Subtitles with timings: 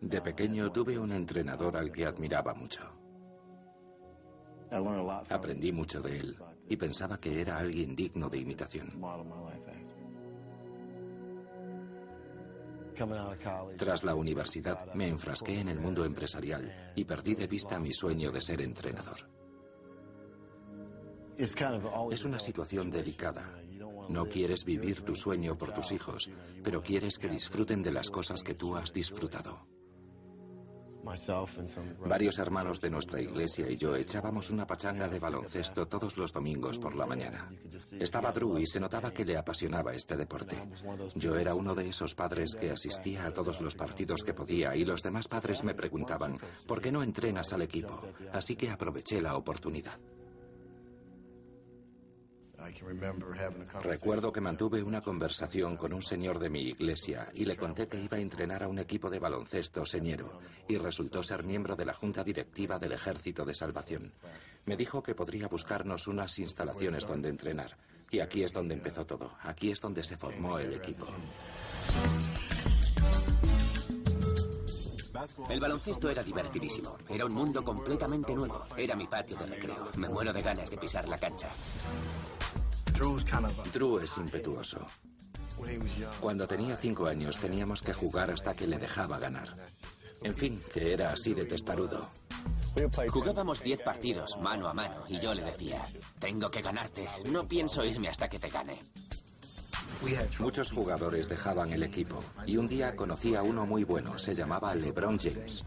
[0.00, 2.82] De pequeño tuve un entrenador al que admiraba mucho.
[5.28, 6.36] Aprendí mucho de él
[6.68, 8.92] y pensaba que era alguien digno de imitación.
[13.76, 18.32] Tras la universidad me enfrasqué en el mundo empresarial y perdí de vista mi sueño
[18.32, 19.18] de ser entrenador.
[21.36, 23.65] Es una situación delicada.
[24.08, 26.30] No quieres vivir tu sueño por tus hijos,
[26.62, 29.66] pero quieres que disfruten de las cosas que tú has disfrutado.
[32.04, 36.78] Varios hermanos de nuestra iglesia y yo echábamos una pachanga de baloncesto todos los domingos
[36.78, 37.48] por la mañana.
[37.92, 40.56] Estaba Drew y se notaba que le apasionaba este deporte.
[41.14, 44.84] Yo era uno de esos padres que asistía a todos los partidos que podía y
[44.84, 48.02] los demás padres me preguntaban, ¿por qué no entrenas al equipo?
[48.32, 49.98] Así que aproveché la oportunidad.
[53.82, 58.00] Recuerdo que mantuve una conversación con un señor de mi iglesia y le conté que
[58.00, 61.94] iba a entrenar a un equipo de baloncesto señero y resultó ser miembro de la
[61.94, 64.12] junta directiva del Ejército de Salvación.
[64.66, 67.76] Me dijo que podría buscarnos unas instalaciones donde entrenar.
[68.10, 69.32] Y aquí es donde empezó todo.
[69.42, 71.06] Aquí es donde se formó el equipo.
[75.48, 76.96] El baloncesto era divertidísimo.
[77.08, 78.64] Era un mundo completamente nuevo.
[78.76, 79.88] Era mi patio de recreo.
[79.96, 81.48] Me muero de ganas de pisar la cancha.
[83.72, 84.86] Drew es impetuoso.
[86.20, 89.56] Cuando tenía cinco años teníamos que jugar hasta que le dejaba ganar.
[90.22, 92.08] En fin, que era así de testarudo.
[93.10, 95.88] Jugábamos 10 partidos, mano a mano, y yo le decía,
[96.18, 98.78] tengo que ganarte, no pienso irme hasta que te gane.
[100.38, 104.74] Muchos jugadores dejaban el equipo y un día conocí a uno muy bueno, se llamaba
[104.74, 105.64] LeBron James.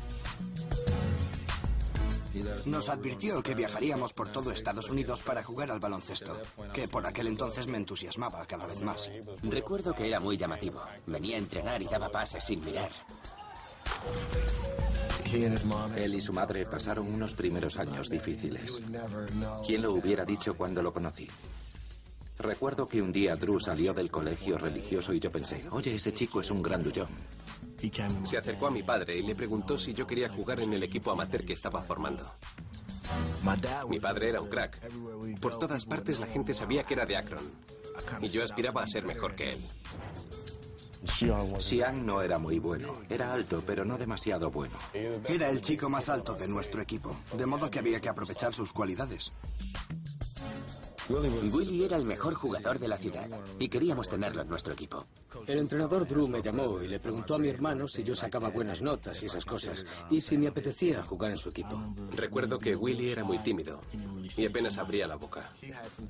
[2.65, 6.39] Nos advirtió que viajaríamos por todo Estados Unidos para jugar al baloncesto,
[6.73, 9.09] que por aquel entonces me entusiasmaba cada vez más.
[9.43, 10.81] Recuerdo que era muy llamativo.
[11.07, 12.89] Venía a entrenar y daba pases sin mirar.
[15.95, 18.81] Él y su madre pasaron unos primeros años difíciles.
[19.65, 21.27] ¿Quién lo hubiera dicho cuando lo conocí?
[22.39, 26.39] Recuerdo que un día Drew salió del colegio religioso y yo pensé, oye, ese chico
[26.39, 27.09] es un grandullón.
[28.23, 31.11] Se acercó a mi padre y le preguntó si yo quería jugar en el equipo
[31.11, 32.25] amateur que estaba formando.
[33.89, 34.79] Mi padre era un crack.
[35.41, 37.43] Por todas partes la gente sabía que era de Akron.
[38.21, 39.67] Y yo aspiraba a ser mejor que él.
[41.59, 42.95] Xiang no era muy bueno.
[43.09, 44.77] Era alto, pero no demasiado bueno.
[44.93, 48.71] Era el chico más alto de nuestro equipo, de modo que había que aprovechar sus
[48.71, 49.33] cualidades.
[51.09, 53.27] Willy era el mejor jugador de la ciudad
[53.57, 55.07] y queríamos tenerlo en nuestro equipo.
[55.47, 58.81] El entrenador Drew me llamó y le preguntó a mi hermano si yo sacaba buenas
[58.81, 61.81] notas y esas cosas, y si me apetecía jugar en su equipo.
[62.15, 63.81] Recuerdo que Willy era muy tímido
[64.37, 65.51] y apenas abría la boca.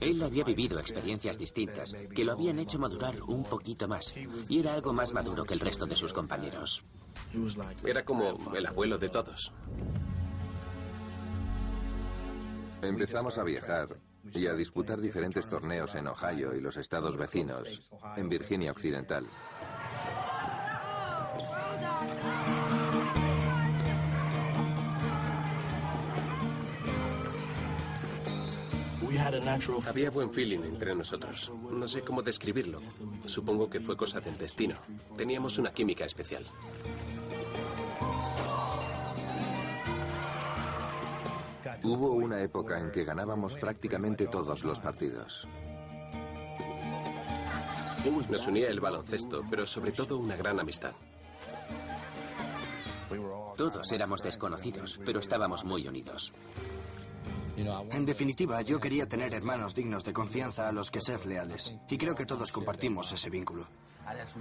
[0.02, 4.14] Él había vivido experiencias distintas que lo habían hecho madurar un poquito más,
[4.50, 6.84] y era algo más maduro que el resto de sus compañeros.
[7.86, 9.54] Era como el abuelo de todos.
[12.82, 13.98] Empezamos a viajar
[14.34, 19.28] y a disputar diferentes torneos en Ohio y los estados vecinos, en Virginia Occidental.
[29.88, 31.52] Había buen feeling entre nosotros.
[31.72, 32.82] No sé cómo describirlo.
[33.26, 34.76] Supongo que fue cosa del destino.
[35.18, 36.46] Teníamos una química especial.
[41.84, 45.48] Hubo una época en que ganábamos prácticamente todos los partidos.
[48.30, 50.94] Nos unía el baloncesto, pero sobre todo una gran amistad.
[53.56, 56.34] Todos éramos desconocidos, pero estábamos muy unidos.
[57.92, 61.76] En definitiva, yo quería tener hermanos dignos de confianza a los que ser leales.
[61.90, 63.68] Y creo que todos compartimos ese vínculo.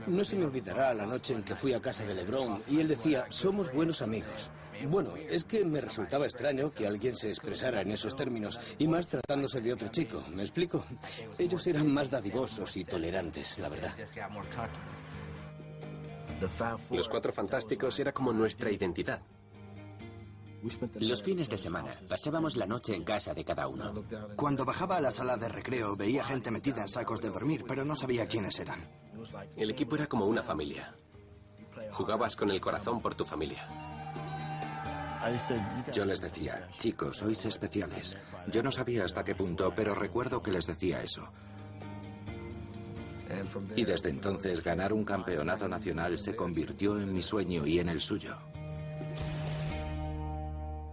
[0.06, 2.88] No se me olvidará la noche en que fui a casa de Lebron y él
[2.88, 4.50] decía, somos buenos amigos.
[4.86, 9.08] Bueno, es que me resultaba extraño que alguien se expresara en esos términos, y más
[9.08, 10.84] tratándose de otro chico, ¿me explico?
[11.38, 13.94] Ellos eran más dadivosos y tolerantes, la verdad.
[16.90, 19.20] Los cuatro fantásticos era como nuestra identidad.
[20.98, 24.04] Los fines de semana pasábamos la noche en casa de cada uno.
[24.36, 27.84] Cuando bajaba a la sala de recreo veía gente metida en sacos de dormir, pero
[27.84, 28.80] no sabía quiénes eran.
[29.56, 30.94] El equipo era como una familia.
[31.92, 33.87] Jugabas con el corazón por tu familia.
[35.92, 38.16] Yo les decía, chicos, sois especiales.
[38.46, 41.28] Yo no sabía hasta qué punto, pero recuerdo que les decía eso.
[43.76, 48.00] Y desde entonces ganar un campeonato nacional se convirtió en mi sueño y en el
[48.00, 48.36] suyo.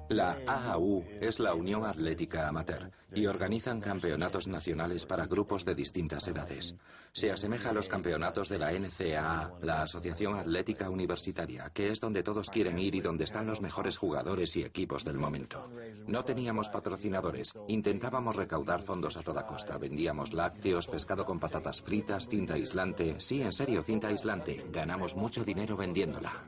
[0.10, 6.28] La AAU es la Unión Atlética Amateur y organizan campeonatos nacionales para grupos de distintas
[6.28, 6.76] edades.
[7.12, 12.22] Se asemeja a los campeonatos de la NCAA, la Asociación Atlética Universitaria, que es donde
[12.22, 15.72] todos quieren ir y donde están los mejores jugadores y equipos del momento.
[16.06, 19.80] No teníamos patrocinadores, intentábamos recaudar fondos a toda costa.
[19.80, 23.20] Vendíamos lácteos, pescado con patatas fritas, cinta aislante.
[23.20, 24.66] Sí, en serio, cinta aislante.
[24.72, 26.48] Ganamos mucho dinero vendiéndola.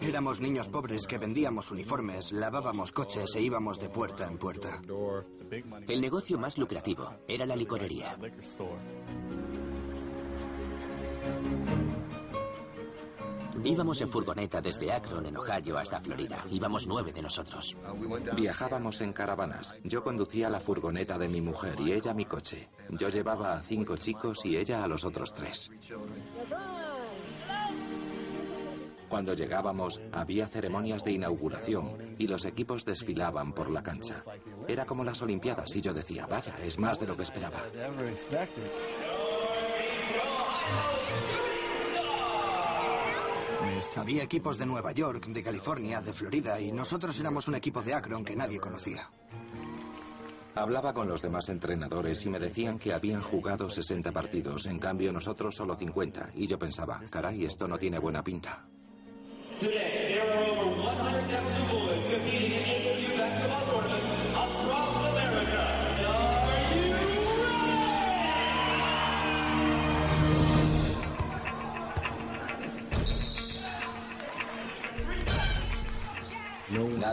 [0.00, 4.82] Éramos niños pobres que vendíamos uniformes, lavábamos coches e íbamos de puerta en puerta.
[5.88, 8.16] El negocio más lucrativo era la licorería.
[13.62, 16.44] Íbamos en furgoneta desde Akron, en Ohio, hasta Florida.
[16.50, 17.76] Íbamos nueve de nosotros.
[18.36, 19.74] Viajábamos en caravanas.
[19.84, 22.68] Yo conducía la furgoneta de mi mujer y ella mi coche.
[22.90, 25.70] Yo llevaba a cinco chicos y ella a los otros tres.
[29.14, 34.24] Cuando llegábamos, había ceremonias de inauguración y los equipos desfilaban por la cancha.
[34.66, 37.62] Era como las Olimpiadas y yo decía, vaya, es más de lo que esperaba.
[43.94, 47.94] Había equipos de Nueva York, de California, de Florida y nosotros éramos un equipo de
[47.94, 49.08] Akron que nadie conocía.
[50.56, 55.12] Hablaba con los demás entrenadores y me decían que habían jugado 60 partidos, en cambio
[55.12, 58.64] nosotros solo 50, y yo pensaba, caray, esto no tiene buena pinta.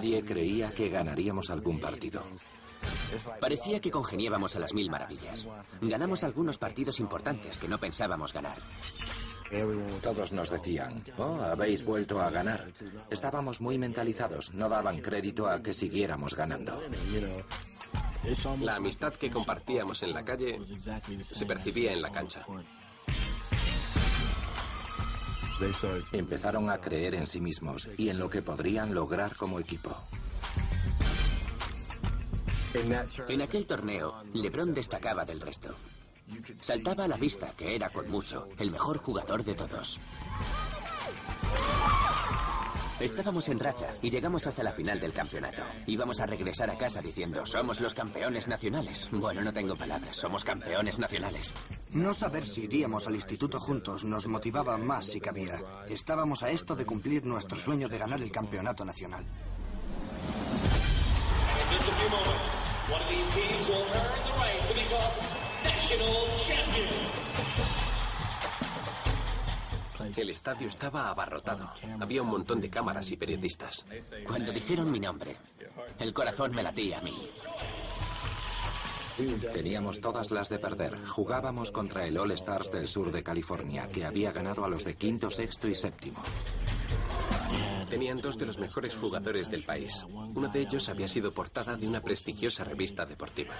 [0.01, 2.23] Nadie creía que ganaríamos algún partido.
[3.39, 5.45] Parecía que congeniábamos a las mil maravillas.
[5.79, 8.57] Ganamos algunos partidos importantes que no pensábamos ganar.
[10.01, 12.71] Todos nos decían, oh, habéis vuelto a ganar.
[13.09, 16.79] Estábamos muy mentalizados, no daban crédito a que siguiéramos ganando.
[18.61, 20.59] La amistad que compartíamos en la calle
[21.23, 22.45] se percibía en la cancha.
[26.11, 29.95] Empezaron a creer en sí mismos y en lo que podrían lograr como equipo.
[33.27, 35.75] En aquel torneo, LeBron destacaba del resto.
[36.59, 39.99] Saltaba a la vista que era con mucho el mejor jugador de todos.
[43.01, 45.63] Estábamos en racha y llegamos hasta la final del campeonato.
[45.87, 49.09] Íbamos a regresar a casa diciendo, somos los campeones nacionales.
[49.11, 51.51] Bueno, no tengo palabras, somos campeones nacionales.
[51.89, 55.59] No saber si iríamos al instituto juntos nos motivaba más si cabía.
[55.89, 59.25] Estábamos a esto de cumplir nuestro sueño de ganar el campeonato nacional.
[62.91, 65.40] One of these teams will earn the right to be called.
[70.17, 71.71] El estadio estaba abarrotado.
[71.99, 73.85] Había un montón de cámaras y periodistas.
[74.27, 75.35] Cuando dijeron mi nombre,
[75.99, 77.15] el corazón me latía a mí.
[79.53, 80.95] Teníamos todas las de perder.
[81.07, 84.95] Jugábamos contra el All Stars del sur de California, que había ganado a los de
[84.95, 86.21] quinto, sexto y séptimo.
[87.89, 90.05] Tenían dos de los mejores jugadores del país.
[90.09, 93.53] Uno de ellos había sido portada de una prestigiosa revista deportiva.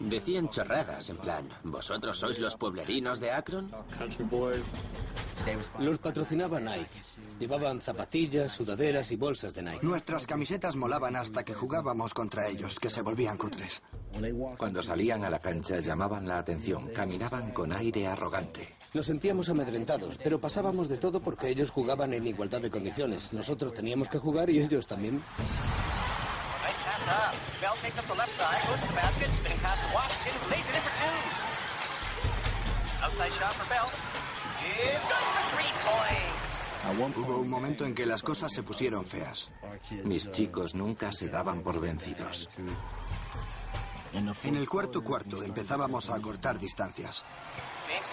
[0.00, 3.70] Decían chorradas, en plan, ¿vosotros sois los pueblerinos de Akron?
[5.78, 6.88] Los patrocinaba Nike.
[7.38, 9.80] Llevaban zapatillas, sudaderas y bolsas de Nike.
[9.82, 13.82] Nuestras camisetas molaban hasta que jugábamos contra ellos, que se volvían cutres.
[14.56, 18.76] Cuando salían a la cancha llamaban la atención, caminaban con aire arrogante.
[18.94, 23.32] Nos sentíamos amedrentados, pero pasábamos de todo porque ellos jugaban en igualdad de condiciones.
[23.32, 25.20] Nosotros teníamos que jugar y ellos también.
[26.94, 27.34] Pass up.
[27.60, 30.50] Bell takes up the left side, goes to the basket, spinning pass to Washington, who
[30.54, 31.16] lays it in for two.
[33.02, 33.90] Outside shot for Bell.
[34.62, 36.54] Is good for three points.
[37.18, 39.50] Hubo un momento en que las cosas se pusieron feas.
[40.04, 42.48] Mis chicos nunca se daban por vencidos.
[44.12, 47.24] En el cuarto cuarto empezábamos a cortar distancias.
[47.88, 48.06] James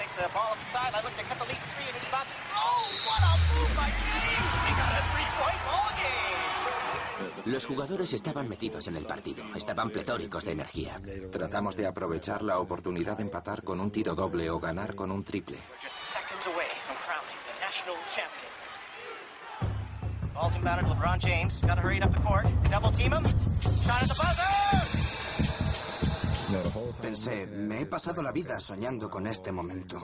[7.45, 11.01] Los jugadores estaban metidos en el partido, estaban pletóricos de energía.
[11.31, 15.23] Tratamos de aprovechar la oportunidad de empatar con un tiro doble o ganar con un
[15.23, 15.57] triple.
[15.81, 18.51] Just seconds away from crowning the national champions.
[20.33, 21.61] Ball's inbounded to LeBron James.
[21.61, 22.45] Got to hurry it up the court.
[22.63, 23.23] They double team him.
[23.23, 24.61] Shot at the buzzer.
[27.01, 29.97] Pensé, me he pasado la vida soñando con este momento.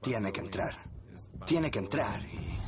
[0.00, 0.74] Tiene que entrar.
[1.44, 2.58] Tiene que entrar y...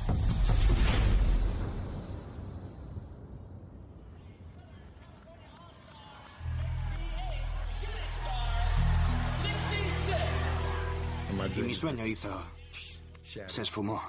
[11.56, 12.30] Y mi sueño hizo...
[13.46, 14.00] Se esfumó.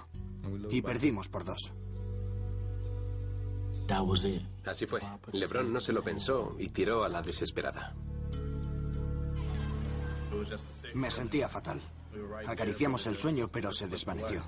[0.70, 1.72] Y perdimos por dos.
[4.66, 5.02] Así fue.
[5.32, 7.96] LeBron no se lo pensó y tiró a la desesperada.
[10.94, 11.82] Me sentía fatal.
[12.48, 14.44] Acariciamos el sueño, pero se desvaneció.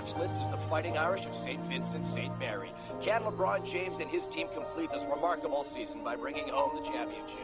[0.00, 1.60] Watch list is the Fighting Irish of St.
[1.68, 2.38] Vincent St.
[2.38, 2.72] Mary.
[3.02, 7.36] Can LeBron James and his team complete this remarkable season by bringing home the championship?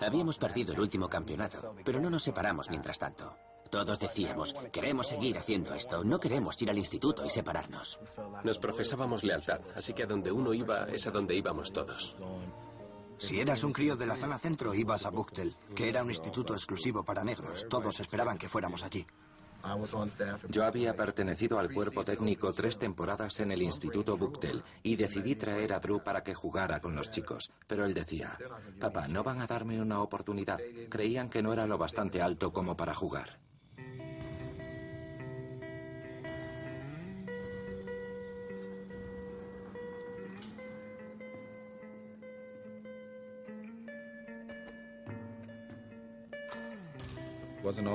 [0.00, 3.34] Habíamos perdido el último campeonato, pero no nos separamos mientras tanto.
[3.70, 8.00] Todos decíamos, queremos seguir haciendo esto, no queremos ir al instituto y separarnos.
[8.44, 12.16] Nos profesábamos lealtad, así que a donde uno iba es a donde íbamos todos.
[13.18, 16.52] Si eras un crío de la zona centro, ibas a Buchtel, que era un instituto
[16.52, 17.66] exclusivo para negros.
[17.68, 19.06] Todos esperaban que fuéramos allí.
[20.48, 25.72] Yo había pertenecido al cuerpo técnico tres temporadas en el Instituto Buchtel y decidí traer
[25.72, 27.50] a Drew para que jugara con los chicos.
[27.66, 28.38] Pero él decía,
[28.78, 30.60] papá, no van a darme una oportunidad.
[30.88, 33.40] Creían que no era lo bastante alto como para jugar.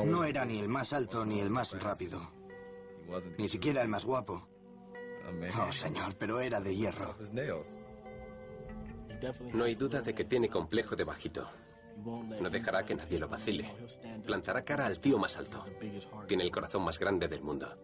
[0.05, 2.19] No era ni el más alto ni el más rápido.
[3.37, 4.47] Ni siquiera el más guapo.
[5.59, 7.15] Oh, señor, pero era de hierro.
[9.53, 11.47] No hay duda de que tiene complejo de bajito.
[12.03, 13.69] No dejará que nadie lo vacile.
[14.25, 15.63] Plantará cara al tío más alto.
[16.27, 17.77] Tiene el corazón más grande del mundo.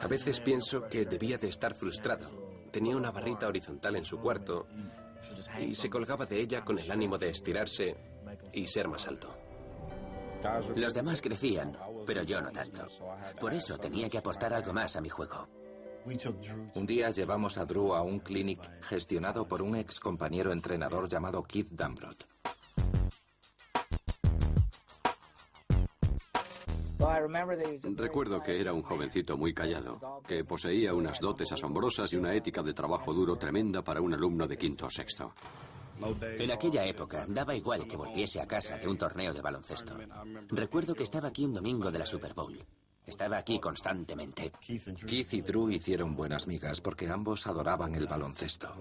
[0.00, 2.30] A veces pienso que debía de estar frustrado.
[2.70, 4.66] Tenía una barrita horizontal en su cuarto
[5.58, 7.96] y se colgaba de ella con el ánimo de estirarse
[8.52, 9.34] y ser más alto.
[10.74, 12.86] Los demás crecían, pero yo no tanto.
[13.40, 15.48] Por eso tenía que aportar algo más a mi juego.
[16.74, 21.42] Un día llevamos a Drew a un clinic gestionado por un ex compañero entrenador llamado
[21.44, 22.26] Keith Dambrot.
[27.96, 32.62] Recuerdo que era un jovencito muy callado, que poseía unas dotes asombrosas y una ética
[32.62, 35.34] de trabajo duro tremenda para un alumno de quinto o sexto.
[36.38, 39.96] En aquella época daba igual que volviese a casa de un torneo de baloncesto.
[40.48, 42.58] Recuerdo que estaba aquí un domingo de la Super Bowl.
[43.04, 44.52] Estaba aquí constantemente.
[44.60, 48.72] Keith y Drew hicieron buenas migas porque ambos adoraban el baloncesto.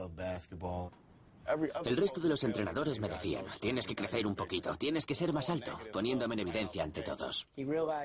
[1.85, 5.33] El resto de los entrenadores me decían, tienes que crecer un poquito, tienes que ser
[5.33, 7.47] más alto, poniéndome en evidencia ante todos.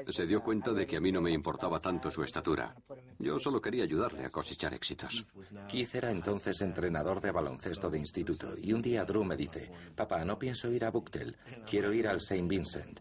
[0.09, 2.75] Se dio cuenta de que a mí no me importaba tanto su estatura.
[3.19, 5.26] Yo solo quería ayudarle a cosechar éxitos.
[5.69, 10.25] Keith era entonces entrenador de baloncesto de instituto y un día Drew me dice, papá,
[10.25, 11.37] no pienso ir a Bucktel,
[11.69, 12.47] quiero ir al St.
[12.47, 13.00] Vincent.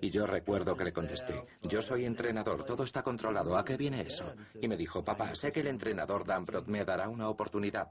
[0.00, 4.02] Y yo recuerdo que le contesté, yo soy entrenador, todo está controlado, ¿a qué viene
[4.02, 4.34] eso?
[4.60, 7.90] Y me dijo, papá, sé que el entrenador Dambrot me dará una oportunidad.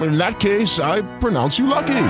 [0.00, 2.06] In that case, I pronounce you lucky.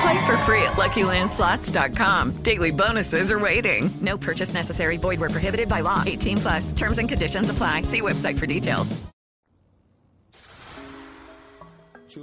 [0.00, 2.42] Play for free at LuckyLandSlots.com.
[2.42, 3.90] Daily bonuses are waiting.
[4.00, 4.96] No purchase necessary.
[4.96, 6.02] Void where prohibited by law.
[6.06, 6.72] 18 plus.
[6.72, 7.82] Terms and conditions apply.
[7.82, 8.96] See website for details.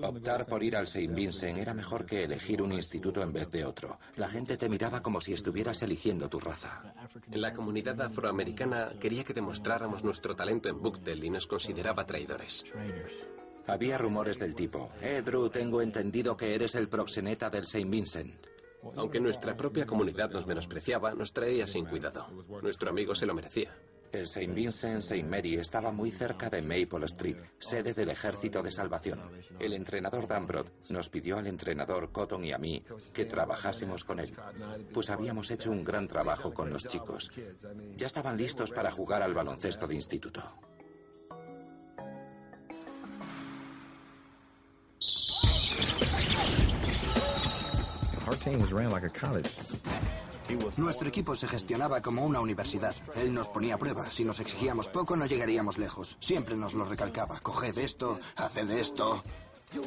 [0.02, 1.14] Optar por ir al St.
[1.14, 4.00] Vincent era mejor que elegir un instituto en vez de otro.
[4.16, 6.82] La gente te miraba como si estuvieras eligiendo tu raza.
[7.32, 12.66] La comunidad afroamericana quería que demostráramos nuestro talento en Bucktel y nos consideraba traidores.
[13.67, 17.86] Había rumores del tipo, eh, Drew, tengo entendido que eres el proxeneta del St.
[17.86, 18.34] Vincent.
[18.95, 22.27] Aunque nuestra propia comunidad nos menospreciaba, nos traía sin cuidado.
[22.62, 23.75] Nuestro amigo se lo merecía.
[24.12, 24.53] El St.
[24.53, 25.24] Vincent St.
[25.24, 29.19] Mary estaba muy cerca de Maple Street, sede del Ejército de Salvación.
[29.60, 32.81] El entrenador Dambrot nos pidió al entrenador Cotton y a mí
[33.13, 34.34] que trabajásemos con él,
[34.93, 37.31] pues habíamos hecho un gran trabajo con los chicos.
[37.98, 40.43] Ya estaban listos para jugar al baloncesto de instituto.
[50.78, 52.95] Nuestro equipo se gestionaba como una universidad.
[53.15, 54.12] Él nos ponía a prueba.
[54.12, 56.17] Si nos exigíamos poco, no llegaríamos lejos.
[56.19, 57.39] Siempre nos lo recalcaba.
[57.39, 59.19] Coged esto, haced esto.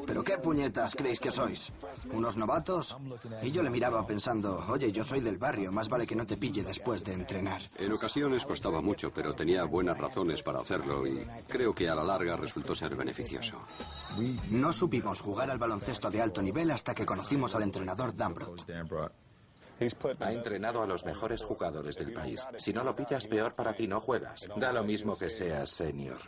[0.07, 1.73] ¿Pero qué puñetas creéis que sois?
[2.13, 2.97] ¿Unos novatos?
[3.43, 6.37] Y yo le miraba pensando, oye, yo soy del barrio, más vale que no te
[6.37, 7.63] pille después de entrenar.
[7.77, 12.05] En ocasiones costaba mucho, pero tenía buenas razones para hacerlo y creo que a la
[12.05, 13.61] larga resultó ser beneficioso.
[14.51, 18.65] No supimos jugar al baloncesto de alto nivel hasta que conocimos al entrenador Dambrot.
[20.21, 22.45] Ha entrenado a los mejores jugadores del país.
[22.57, 24.49] Si no lo pillas, peor para ti, no juegas.
[24.57, 26.19] Da lo mismo que seas senior.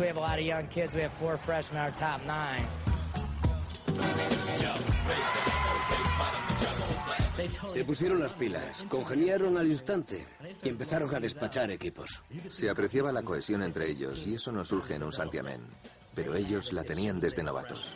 [0.00, 0.94] We have a lot of young kids.
[0.94, 2.66] We have four freshmen in our top nine.
[7.68, 10.26] Se pusieron las pilas, congeniaron al instante
[10.62, 12.22] y empezaron a despachar equipos.
[12.48, 15.60] Se apreciaba la cohesión entre ellos y eso no surge en un santiamén.
[16.14, 17.94] Pero ellos la tenían desde novatos.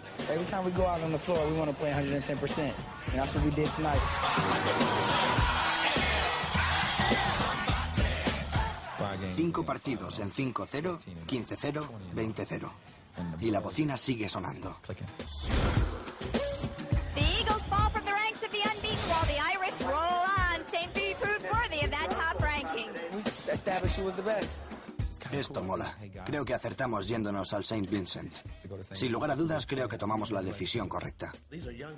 [9.34, 12.70] Cinco partidos en 5-0, 15-0, 20-0.
[13.40, 14.74] Y la bocina sigue sonando.
[25.32, 25.96] Esto mola.
[26.24, 27.88] Creo que acertamos yéndonos al St.
[27.90, 28.32] Vincent.
[28.92, 31.32] Sin lugar a dudas, creo que tomamos la decisión correcta.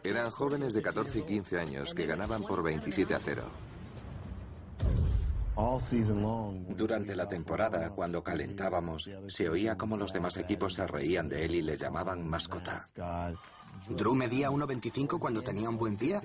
[0.03, 3.45] Eran jóvenes de 14 y 15 años que ganaban por 27 a 0.
[6.77, 11.55] Durante la temporada, cuando calentábamos, se oía como los demás equipos se reían de él
[11.55, 12.85] y le llamaban mascota.
[13.89, 16.23] ¿Drew medía 1.25 cuando tenía un buen día?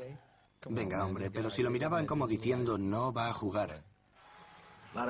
[0.69, 3.83] Venga, hombre, pero si lo miraban como diciendo no va a jugar.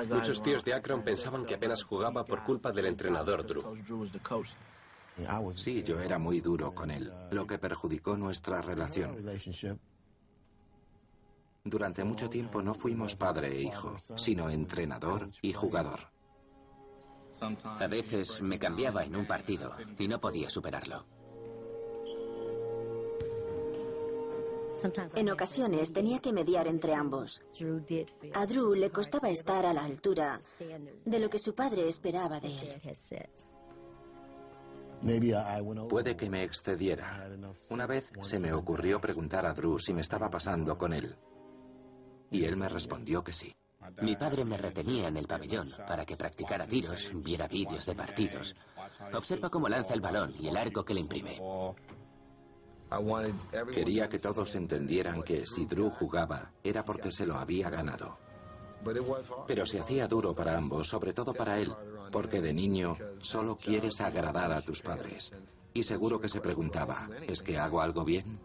[0.08, 3.76] Muchos tíos de Akron pensaban que apenas jugaba por culpa del entrenador Drew.
[5.52, 9.16] Sí, yo era muy duro con él, lo que perjudicó nuestra relación.
[11.64, 16.00] Durante mucho tiempo no fuimos padre e hijo, sino entrenador y jugador.
[17.64, 21.06] A veces me cambiaba en un partido y no podía superarlo.
[25.14, 27.42] En ocasiones tenía que mediar entre ambos.
[28.34, 30.40] A Drew le costaba estar a la altura
[31.04, 32.82] de lo que su padre esperaba de él.
[35.88, 37.28] Puede que me excediera.
[37.70, 41.16] Una vez se me ocurrió preguntar a Drew si me estaba pasando con él.
[42.32, 43.54] Y él me respondió que sí.
[44.00, 48.56] Mi padre me retenía en el pabellón para que practicara tiros, viera vídeos de partidos.
[49.12, 51.40] Observa cómo lanza el balón y el arco que le imprime.
[53.72, 58.18] Quería que todos entendieran que si Drew jugaba era porque se lo había ganado.
[59.46, 61.72] Pero se hacía duro para ambos, sobre todo para él,
[62.10, 65.32] porque de niño solo quieres agradar a tus padres.
[65.72, 68.38] Y seguro que se preguntaba, ¿es que hago algo bien?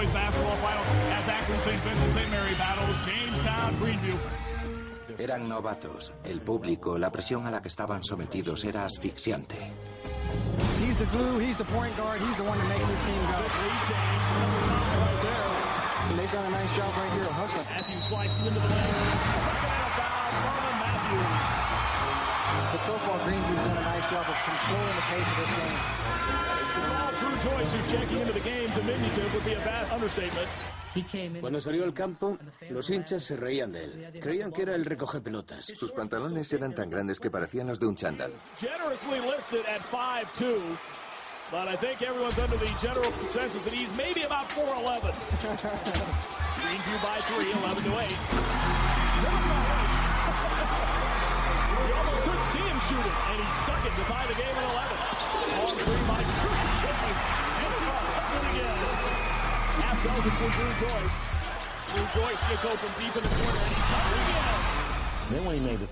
[0.00, 1.82] Boys Basketball Finals as Akron St.
[1.84, 2.30] Vincent St.
[2.30, 4.16] Mary battles Jamestown Greenview.
[5.18, 6.10] Eran novatos.
[6.24, 9.58] El público, la presión a la que estaban sometidos era asfixiante.
[10.80, 13.44] He's the glue, he's the point guard, he's the one that makes this team go.
[16.08, 17.66] And they've done a nice job right here of hustling.
[17.68, 18.94] Matthews slices into the lane.
[22.72, 26.59] But so far, Greenview's done a nice job of controlling the pace of this game.
[31.40, 32.36] Cuando salió al campo,
[32.68, 34.12] los hinchas se reían de él.
[34.20, 35.66] Creían que era el recoge pelotas.
[35.66, 38.32] Sus pantalones eran tan grandes que parecían los de un chándal.
[38.58, 40.56] Generously listed at 5'2",
[41.52, 45.14] but I think everyone's under the general consensus that he's maybe about 4'11".
[46.60, 48.08] Greenview by three, 11 to 8.
[51.80, 54.64] You almost couldn't see him shooting, and he stuck it to tie the game at
[54.70, 55.19] 11.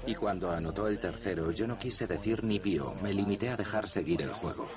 [0.07, 3.89] Y cuando anotó el tercero, yo no quise decir ni pío, me limité a dejar
[3.89, 4.69] seguir el juego.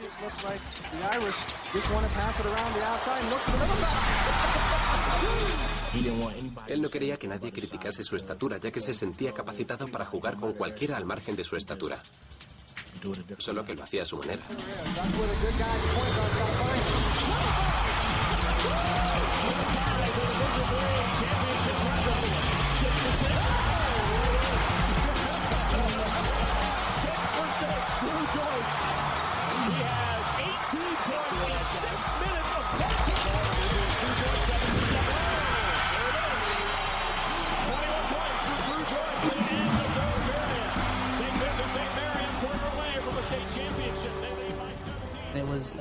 [6.68, 10.38] Él no quería que nadie criticase su estatura, ya que se sentía capacitado para jugar
[10.38, 12.02] con cualquiera al margen de su estatura.
[13.38, 14.42] Solo que lo hacía a su manera.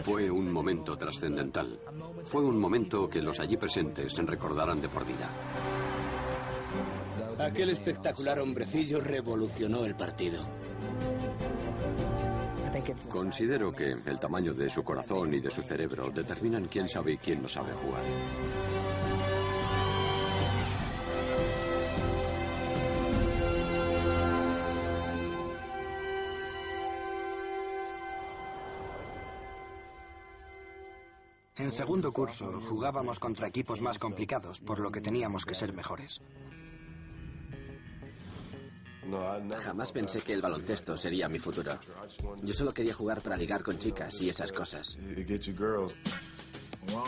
[0.03, 1.79] Fue un momento trascendental.
[2.25, 5.29] Fue un momento que los allí presentes recordarán de por vida.
[7.39, 10.43] Aquel espectacular hombrecillo revolucionó el partido.
[13.09, 17.19] Considero que el tamaño de su corazón y de su cerebro determinan quién sabe y
[17.19, 18.03] quién no sabe jugar.
[31.61, 36.23] En segundo curso jugábamos contra equipos más complicados, por lo que teníamos que ser mejores.
[39.59, 41.79] Jamás pensé que el baloncesto sería mi futuro.
[42.43, 44.97] Yo solo quería jugar para ligar con chicas y esas cosas.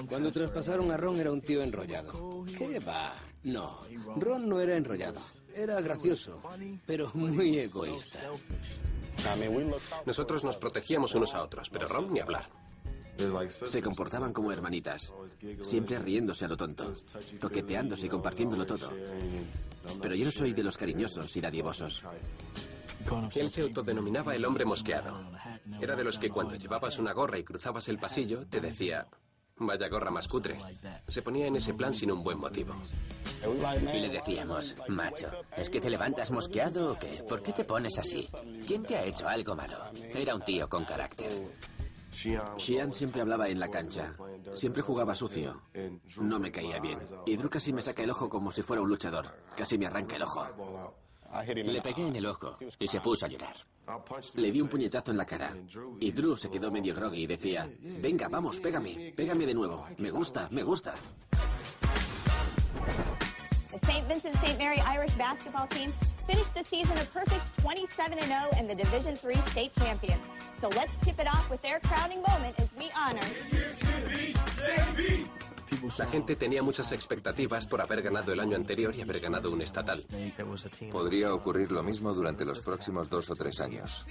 [0.09, 2.45] Cuando traspasaron a Ron era un tío enrollado.
[2.59, 3.15] ¿Qué va?
[3.45, 3.81] No,
[4.17, 5.21] Ron no era enrollado.
[5.55, 6.43] Era gracioso,
[6.85, 8.21] pero muy egoísta.
[10.05, 12.62] Nosotros nos protegíamos unos a otros, pero Ron ni hablar.
[13.49, 15.13] Se comportaban como hermanitas,
[15.63, 16.95] siempre riéndose a lo tonto,
[17.39, 18.91] toqueteándose y compartiéndolo todo.
[20.01, 22.03] Pero yo no soy de los cariñosos y dadivosos.
[23.35, 25.21] Él se autodenominaba el hombre mosqueado.
[25.81, 29.07] Era de los que cuando llevabas una gorra y cruzabas el pasillo, te decía,
[29.57, 30.59] vaya gorra más cutre.
[31.07, 32.75] Se ponía en ese plan sin un buen motivo.
[33.93, 37.25] Y le decíamos, macho, ¿es que te levantas mosqueado o qué?
[37.29, 38.29] ¿Por qué te pones así?
[38.67, 39.79] ¿Quién te ha hecho algo malo?
[40.15, 41.33] Era un tío con carácter.
[42.13, 44.15] Xian siempre hablaba en la cancha.
[44.55, 45.63] Siempre jugaba sucio.
[46.19, 46.99] No me caía bien.
[47.27, 49.27] Y Drew casi me saca el ojo como si fuera un luchador.
[49.57, 50.47] Casi me arranca el ojo.
[51.47, 53.57] Le pegué en el ojo y se puso a llorar.
[54.35, 55.57] Le di un puñetazo en la cara.
[55.99, 59.87] Y Drew se quedó medio groggy y decía, venga, vamos, pégame, pégame de nuevo.
[59.99, 60.95] Me gusta, me gusta.
[63.83, 64.07] St.
[64.07, 64.59] Vincent St.
[64.59, 65.91] Mary Irish basketball team
[66.23, 70.23] finished the season a perfect 27 0 and the Division III state champions.
[70.61, 73.27] So let's tip it off with their crowning moment as we honor.
[75.99, 79.63] La gente tenía muchas expectativas por haber ganado el año anterior y haber ganado un
[79.63, 80.05] estatal.
[80.91, 84.07] Podría ocurrir lo mismo durante los próximos dos o tres años.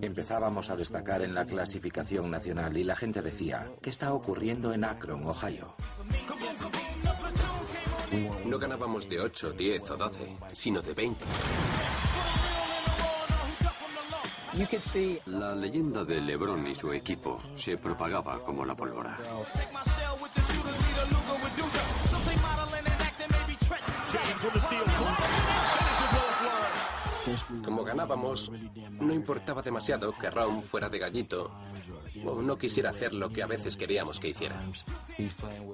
[0.00, 4.84] Empezábamos a destacar en la clasificación nacional y la gente decía, ¿qué está ocurriendo en
[4.84, 5.74] Akron, Ohio?
[8.44, 11.24] No ganábamos de 8, 10 o 12, sino de 20.
[15.26, 19.18] La leyenda de LeBron y su equipo se propagaba como la pólvora.
[27.64, 28.50] Como ganábamos,
[29.00, 31.50] no importaba demasiado que Ron fuera de gallito
[32.24, 34.62] o no quisiera hacer lo que a veces queríamos que hiciera.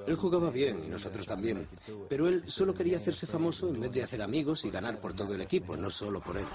[0.07, 1.69] Él jugaba bien y nosotros también,
[2.09, 5.35] pero él solo quería hacerse famoso en vez de hacer amigos y ganar por todo
[5.35, 6.47] el equipo, no solo por él.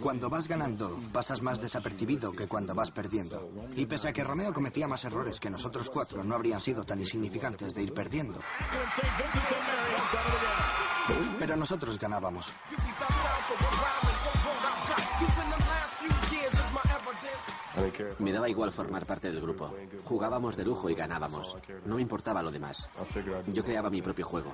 [0.00, 3.50] Cuando vas ganando, pasas más desapercibido que cuando vas perdiendo.
[3.74, 7.00] Y pese a que Romeo cometía más errores que nosotros cuatro, no habrían sido tan
[7.00, 8.40] insignificantes de ir perdiendo.
[11.38, 12.52] Pero nosotros ganábamos.
[18.18, 19.74] Me daba igual formar parte del grupo.
[20.04, 21.56] Jugábamos de lujo y ganábamos.
[21.84, 22.88] No me importaba lo demás.
[23.46, 24.52] Yo creaba mi propio juego.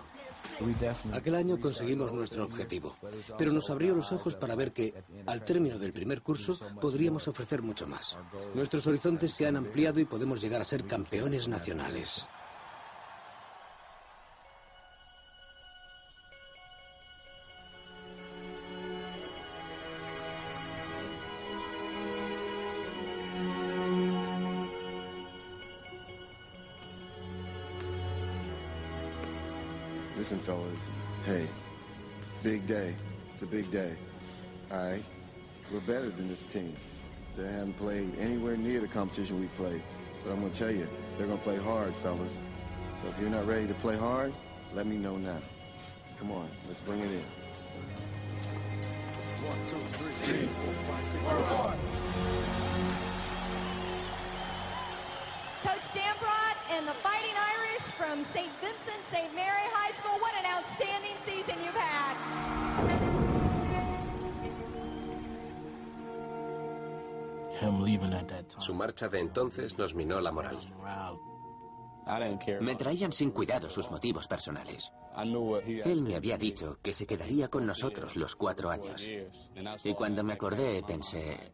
[1.13, 2.97] Aquel año conseguimos nuestro objetivo,
[3.37, 4.95] pero nos abrió los ojos para ver que,
[5.27, 8.19] al término del primer curso, podríamos ofrecer mucho más.
[8.55, 12.27] Nuestros horizontes se han ampliado y podemos llegar a ser campeones nacionales.
[31.29, 31.47] Hey,
[32.43, 32.97] big day.
[33.29, 33.99] It's a big day.
[34.71, 35.05] All right?
[35.71, 36.75] We're better than this team.
[37.37, 39.83] They haven't played anywhere near the competition we played.
[40.25, 40.89] But I'm going to tell you,
[41.19, 42.41] they're going to play hard, fellas.
[42.97, 44.33] So if you're not ready to play hard,
[44.73, 45.37] let me know now.
[46.19, 47.25] Come on, let's bring it in.
[49.45, 49.77] One, two,
[50.23, 50.49] three.
[51.27, 51.79] Work hard.
[55.63, 56.08] Coach Damprot
[56.71, 58.53] and the Fighting Irish from St.
[58.61, 59.35] Vincent St.
[59.35, 60.19] Mary High School.
[60.21, 62.17] What an outstanding season you've had.
[68.59, 70.57] Su marcha de entonces nos minó la moral.
[72.61, 74.93] Me traían sin cuidado sus motivos personales.
[75.85, 79.07] Él me había dicho que se quedaría con nosotros los cuatro años.
[79.85, 81.53] Y cuando me acordé pensé,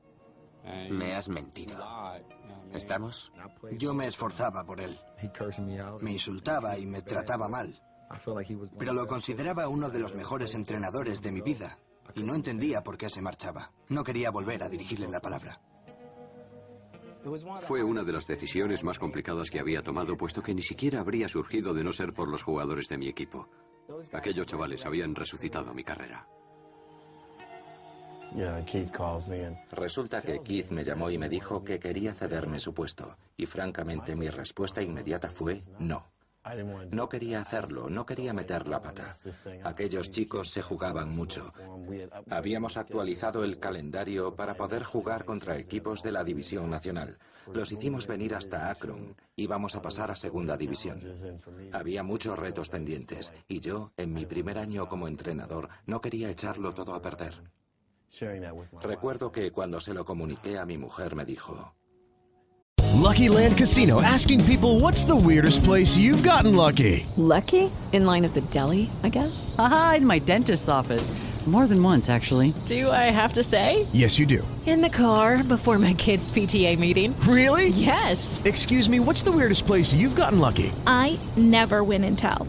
[0.91, 1.77] me has mentido.
[2.75, 3.33] ¿Estamos?
[3.79, 4.99] Yo me esforzaba por él.
[6.01, 7.81] Me insultaba y me trataba mal.
[8.79, 11.79] Pero lo consideraba uno de los mejores entrenadores de mi vida.
[12.15, 13.73] Y no entendía por qué se marchaba.
[13.89, 15.61] No quería volver a dirigirle la palabra.
[17.61, 21.29] Fue una de las decisiones más complicadas que había tomado, puesto que ni siquiera habría
[21.29, 23.49] surgido de no ser por los jugadores de mi equipo.
[24.13, 26.29] Aquellos chavales habían resucitado mi carrera.
[29.71, 33.17] Resulta que Keith me llamó y me dijo que quería cederme su puesto.
[33.37, 36.15] Y francamente mi respuesta inmediata fue no.
[36.91, 39.15] No quería hacerlo, no quería meter la pata.
[39.65, 41.55] Aquellos chicos se jugaban mucho.
[42.29, 47.19] Habíamos actualizado el calendario para poder jugar contra equipos de la División Nacional.
[47.53, 49.17] Los hicimos venir hasta Akron.
[49.37, 51.01] Íbamos a pasar a Segunda División.
[51.73, 56.75] Había muchos retos pendientes y yo, en mi primer año como entrenador, no quería echarlo
[56.75, 57.41] todo a perder.
[58.83, 61.73] Recuerdo que cuando se lo comuniqué a mi mujer me dijo,
[62.95, 67.07] Lucky Land Casino asking people what's the weirdest place you've gotten lucky?
[67.17, 67.71] Lucky?
[67.93, 69.55] In line at the deli, I guess?
[69.59, 71.13] Aha, in my dentist's office.
[71.47, 72.55] More than once, actually.
[72.65, 73.87] Do I have to say?
[73.93, 74.47] Yes, you do.
[74.65, 77.15] In the car before my kids' PTA meeting.
[77.29, 77.69] Really?
[77.69, 78.41] Yes.
[78.47, 80.73] Excuse me, what's the weirdest place you've gotten lucky?
[80.87, 82.49] I never win and tell.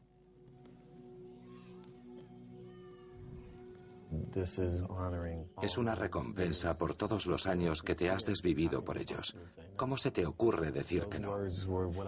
[5.61, 9.35] Es una recompensa por todos los años que te has desvivido por ellos.
[9.75, 11.37] ¿Cómo se te ocurre decir que no?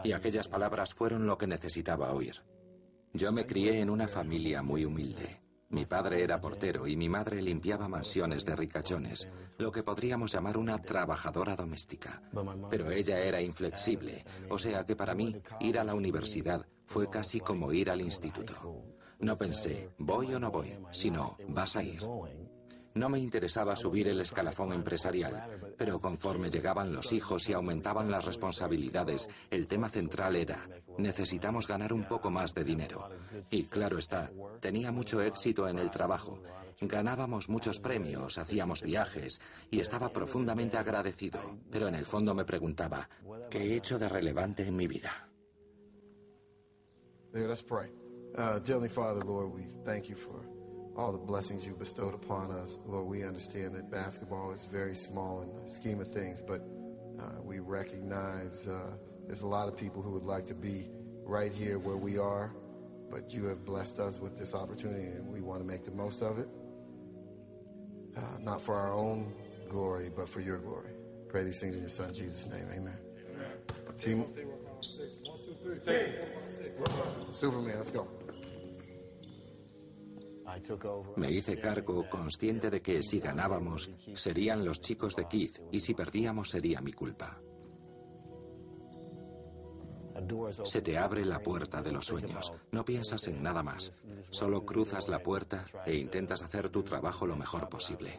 [0.03, 2.43] Y aquellas palabras fueron lo que necesitaba oír.
[3.13, 5.43] Yo me crié en una familia muy humilde.
[5.69, 10.57] Mi padre era portero y mi madre limpiaba mansiones de ricachones, lo que podríamos llamar
[10.57, 12.21] una trabajadora doméstica.
[12.69, 17.39] Pero ella era inflexible, o sea que para mí ir a la universidad fue casi
[17.39, 18.83] como ir al instituto.
[19.19, 22.02] No pensé, voy o no voy, sino, vas a ir.
[22.95, 28.23] No me interesaba subir el escalafón empresarial, pero conforme llegaban los hijos y aumentaban las
[28.23, 33.10] responsabilidades, el tema central era, necesitamos ganar un poco más de dinero.
[33.49, 36.43] Y claro está, tenía mucho éxito en el trabajo.
[36.82, 41.39] Ganábamos muchos premios, hacíamos viajes y estaba profundamente agradecido,
[41.71, 43.10] pero en el fondo me preguntaba,
[43.49, 45.30] ¿qué he hecho de relevante en mi vida?
[48.35, 50.43] Uh, Father, Lord, we thank you for
[50.95, 52.79] all the blessings you bestowed upon us.
[52.85, 56.61] Lord, we understand that basketball is very small in the scheme of things, but
[57.19, 58.91] uh, we recognize uh,
[59.27, 60.87] there's a lot of people who would like to be
[61.23, 62.51] right here where we are,
[63.11, 66.23] but you have blessed us with this opportunity and we want to make the most
[66.23, 66.47] of it.
[68.17, 69.31] Uh, not for our own
[69.69, 70.91] glory, but for your glory.
[71.27, 72.65] Pray these things in your son Jesus' name.
[72.71, 72.97] Amen.
[73.35, 73.51] Amen.
[73.97, 74.25] Team.
[77.31, 78.07] Superman, let's go.
[81.15, 85.93] Me hice cargo consciente de que si ganábamos serían los chicos de Keith y si
[85.93, 87.39] perdíamos sería mi culpa.
[90.63, 92.53] Se te abre la puerta de los sueños.
[92.71, 94.03] No piensas en nada más.
[94.29, 98.11] Solo cruzas la puerta e intentas hacer tu trabajo lo mejor posible.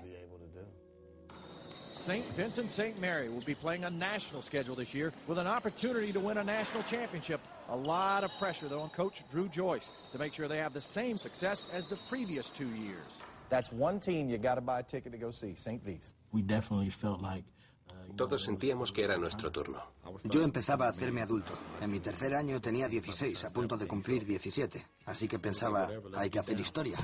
[1.93, 2.37] St.
[2.37, 3.01] Vincent St.
[3.01, 6.45] Mary will be playing a national schedule this year with an opportunity to win a
[6.45, 7.41] national championship.
[7.71, 10.81] A lot of pressure, though, on Coach Drew Joyce to make sure they have the
[10.81, 13.23] same success as the previous two years.
[13.49, 15.83] That's one team you got to buy a ticket to go see, St.
[15.83, 16.13] V's.
[16.33, 17.45] We definitely felt like
[17.89, 19.81] uh, Todos sentíamos que era nuestro turno.
[20.25, 21.53] Yo empezaba a hacerme adulto.
[21.81, 24.85] En mi tercer año tenía 16, a punto de cumplir 17.
[25.07, 26.97] Así que pensaba, hay que hacer historia.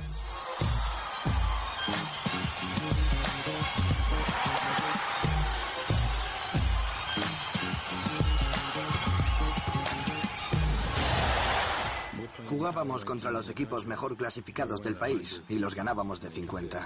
[12.51, 16.85] Jugábamos contra los equipos mejor clasificados del país y los ganábamos de 50.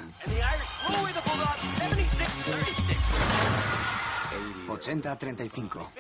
[4.69, 5.91] 80 a 35.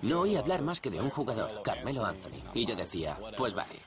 [0.00, 2.40] No oí hablar más que de un jugador, Carmelo Anthony.
[2.54, 3.78] Y yo decía, pues vale.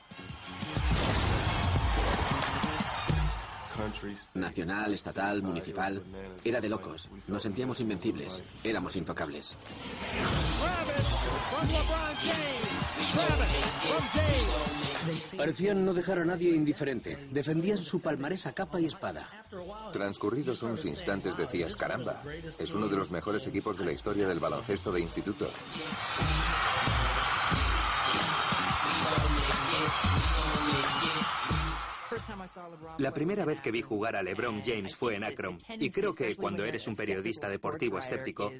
[4.34, 6.02] Nacional, estatal, municipal.
[6.44, 7.08] Era de locos.
[7.26, 8.42] Nos sentíamos invencibles.
[8.62, 9.56] Éramos intocables.
[15.36, 17.28] Parecían no dejar a nadie indiferente.
[17.30, 19.28] Defendían su palmarés a capa y espada.
[19.92, 22.22] Transcurridos unos instantes decías, caramba,
[22.58, 25.50] es uno de los mejores equipos de la historia del baloncesto de instituto.
[32.98, 36.36] La primera vez que vi jugar a LeBron James fue en Akron, y creo que
[36.36, 38.52] cuando eres un periodista deportivo escéptico,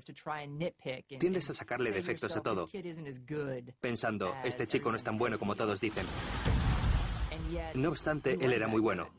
[1.19, 2.69] tiendes a sacarle defectos a todo,
[3.81, 6.07] pensando, este chico no es tan bueno como todos dicen.
[7.75, 9.11] No obstante, él era muy bueno.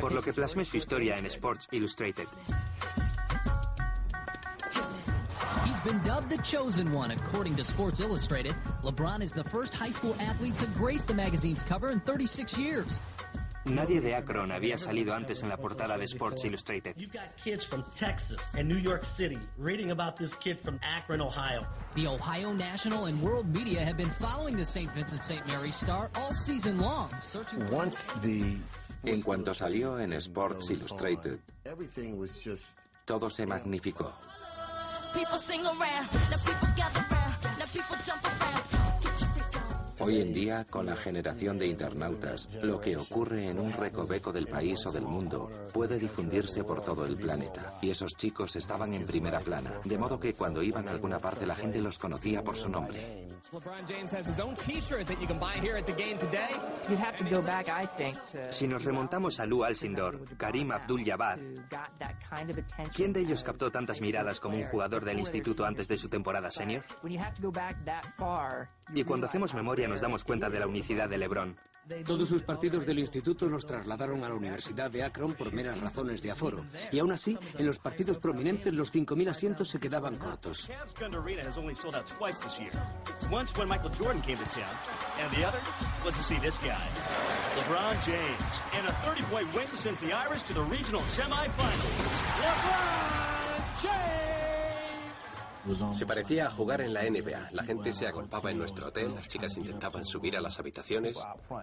[0.00, 2.26] Por lo que plasmé su historia en Sports Illustrated.
[5.82, 8.54] He's been dubbed the chosen one, according to Sports Illustrated.
[8.82, 13.00] LeBron is the first high school athlete to grace the magazine's cover in 36 years.
[13.64, 16.94] Nadie de Akron había salido antes en la portada de Sports Illustrated.
[16.98, 21.20] You've got kids from Texas and New York City reading about this kid from Akron,
[21.20, 21.60] Ohio.
[21.94, 24.90] The Ohio national and world media have been following the St.
[24.92, 25.46] Vincent St.
[25.46, 28.56] Mary star all season long, searching Once the
[29.04, 31.38] En cuanto salió en Sports Illustrated,
[33.06, 34.12] todo se magnificó.
[35.14, 38.39] People sing around, now people gather around, now people jump around.
[40.00, 44.46] Hoy en día, con la generación de internautas, lo que ocurre en un recoveco del
[44.46, 47.74] país o del mundo puede difundirse por todo el planeta.
[47.82, 51.46] Y esos chicos estaban en primera plana, de modo que cuando iban a alguna parte
[51.46, 53.28] la gente los conocía por su nombre.
[58.50, 61.38] Si nos remontamos a Lou Alcindor, Karim Abdul-Jabbar,
[62.94, 66.50] ¿quién de ellos captó tantas miradas como un jugador del instituto antes de su temporada
[66.50, 66.84] senior?
[68.94, 71.56] Y cuando hacemos memoria nos damos cuenta de la unicidad de LeBron.
[72.04, 76.22] Todos sus partidos del instituto los trasladaron a la Universidad de Akron por meras razones
[76.22, 76.64] de aforo.
[76.92, 80.68] Y aún así, en los partidos prominentes los 5.000 asientos se quedaban cortos.
[80.68, 82.70] Cavs Arena has only sold out twice this year.
[83.30, 84.74] Once when Michael Jordan came to town,
[85.20, 85.60] and the other
[86.04, 86.86] was to see this guy,
[87.56, 88.62] LeBron James,
[95.92, 97.50] Se parecía a jugar en la NBA.
[97.52, 101.18] La gente se agolpaba en nuestro hotel, las chicas intentaban subir a las habitaciones.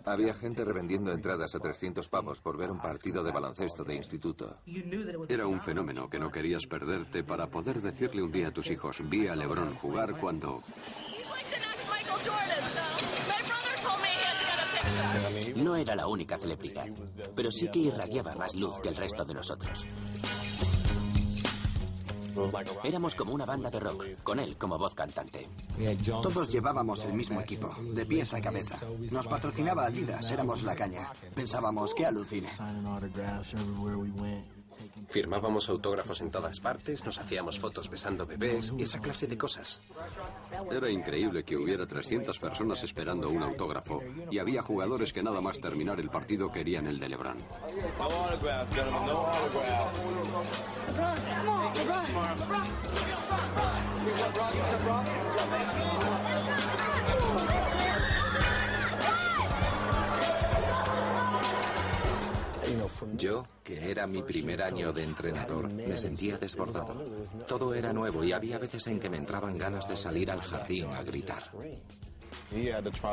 [0.05, 4.57] Había gente revendiendo entradas a 300 pavos por ver un partido de baloncesto de instituto.
[5.27, 9.01] Era un fenómeno que no querías perderte para poder decirle un día a tus hijos,
[9.09, 10.61] vi a LeBron jugar cuando...
[15.55, 16.87] No era la única celebridad,
[17.35, 19.85] pero sí que irradiaba más luz que el resto de nosotros.
[22.83, 25.47] Éramos como una banda de rock, con él como voz cantante.
[26.21, 28.77] Todos llevábamos el mismo equipo, de pies a cabeza.
[29.11, 31.11] Nos patrocinaba Adidas, éramos la caña.
[31.35, 32.49] Pensábamos que alucine.
[35.07, 39.80] Firmábamos autógrafos en todas partes, nos hacíamos fotos besando bebés y esa clase de cosas.
[40.71, 45.59] Era increíble que hubiera 300 personas esperando un autógrafo y había jugadores que nada más
[45.59, 47.38] terminar el partido querían el de LeBron.
[63.13, 66.95] Yo, que era mi primer año de entrenador, me sentía desbordado.
[67.47, 70.87] Todo era nuevo y había veces en que me entraban ganas de salir al jardín
[70.93, 71.43] a gritar.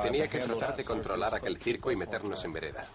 [0.02, 2.86] Tenía que tratar de controlar aquel circo y meternos en vereda.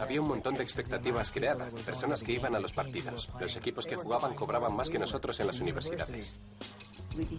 [0.00, 3.30] Había un montón de expectativas creadas, de personas que iban a los partidos.
[3.38, 6.40] Los equipos que jugaban cobraban más que nosotros en las universidades.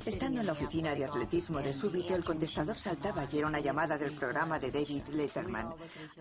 [0.05, 3.97] Estando en la oficina de atletismo de súbito, el contestador saltaba y era una llamada
[3.97, 5.73] del programa de David Letterman.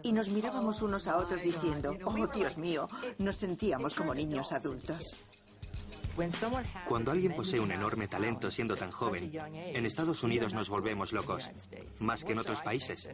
[0.03, 2.89] Y nos mirábamos unos a otros diciendo, oh Dios mío,
[3.19, 5.17] nos sentíamos como niños adultos.
[6.87, 11.51] Cuando alguien posee un enorme talento siendo tan joven, en Estados Unidos nos volvemos locos,
[12.01, 13.09] más que en otros países.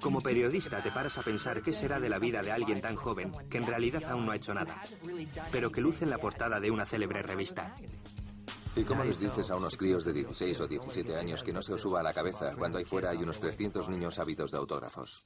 [0.00, 3.32] Como periodista te paras a pensar qué será de la vida de alguien tan joven
[3.50, 4.82] que en realidad aún no ha hecho nada,
[5.50, 7.76] pero que luce en la portada de una célebre revista.
[8.76, 11.74] ¿Y cómo les dices a unos críos de 16 o 17 años que no se
[11.74, 15.24] os suba a la cabeza cuando ahí fuera hay unos 300 niños ávidos de autógrafos?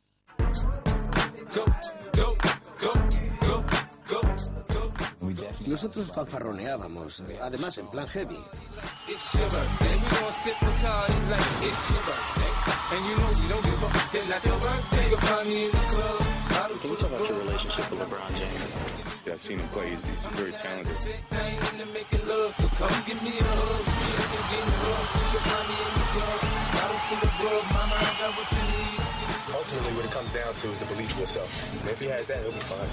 [5.67, 8.39] Nosotros fanfarroneábamos, además en plan heavy.
[29.57, 31.49] Ultimately, what it comes down to is the belief in yourself.
[31.81, 32.89] And if he has that, he'll be fine.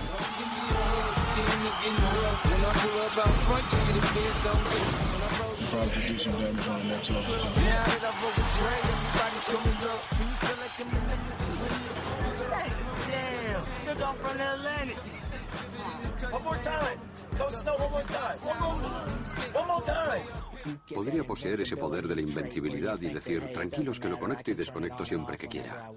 [20.93, 25.05] Podría poseer ese poder de la invencibilidad y decir, tranquilos que lo conecto y desconecto
[25.05, 25.91] siempre que quiera.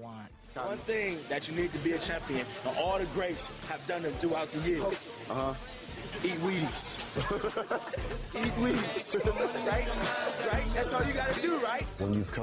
[0.55, 4.05] One thing that you need to be a champion, and all the greats have done
[4.05, 5.09] it throughout the years.
[5.30, 5.55] Uh-huh.
[6.24, 6.99] Eat Wheaties.
[8.34, 9.24] Eat Wheaties.
[9.66, 9.88] right?
[10.53, 10.66] Right?
[10.74, 11.86] That's all you gotta do, right?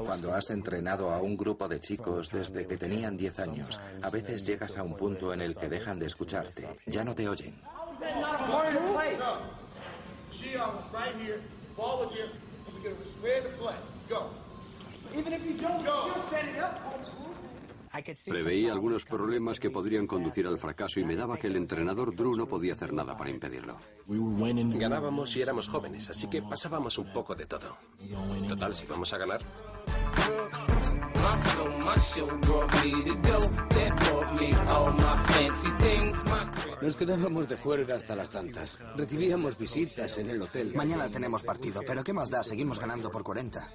[0.05, 4.45] Cuando has entrenado a un grupo de chicos desde que tenían 10 años, a veces
[4.45, 6.67] llegas a un punto en el que dejan de escucharte.
[6.85, 7.53] Ya no te oyen.
[10.31, 11.41] She was right here.
[11.77, 12.29] Ball was here.
[12.73, 13.75] We get ready to play.
[14.09, 14.29] Go.
[15.15, 16.11] Even if you don't, go.
[16.11, 17.04] still set it up.
[18.27, 22.35] Preveía algunos problemas que podrían conducir al fracaso y me daba que el entrenador Drew
[22.35, 23.77] no podía hacer nada para impedirlo.
[24.07, 27.77] Ganábamos y éramos jóvenes, así que pasábamos un poco de todo.
[28.47, 29.41] Total, si vamos a ganar.
[36.81, 38.79] Nos quedábamos de juerga hasta las tantas.
[38.95, 40.73] Recibíamos visitas en el hotel.
[40.75, 42.43] Mañana tenemos partido, pero ¿qué más da?
[42.43, 43.67] Seguimos ganando por 40.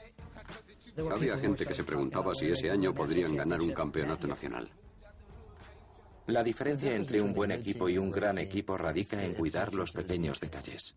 [1.11, 4.68] Había gente que se preguntaba si ese año podrían ganar un campeonato nacional.
[6.26, 10.40] La diferencia entre un buen equipo y un gran equipo radica en cuidar los pequeños
[10.40, 10.94] detalles.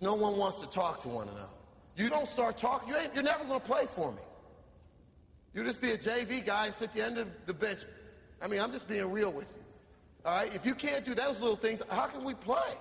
[0.00, 1.56] No one wants to talk to one another.
[1.96, 4.22] You don't start talking, you ain't, you're never going to play for me.
[5.54, 7.80] You just be a JV guy and sit at the end of the bench.
[8.40, 9.62] I mean, I'm just being real with you.
[10.24, 10.54] All right?
[10.54, 12.72] If you can't do those little things, how can we play?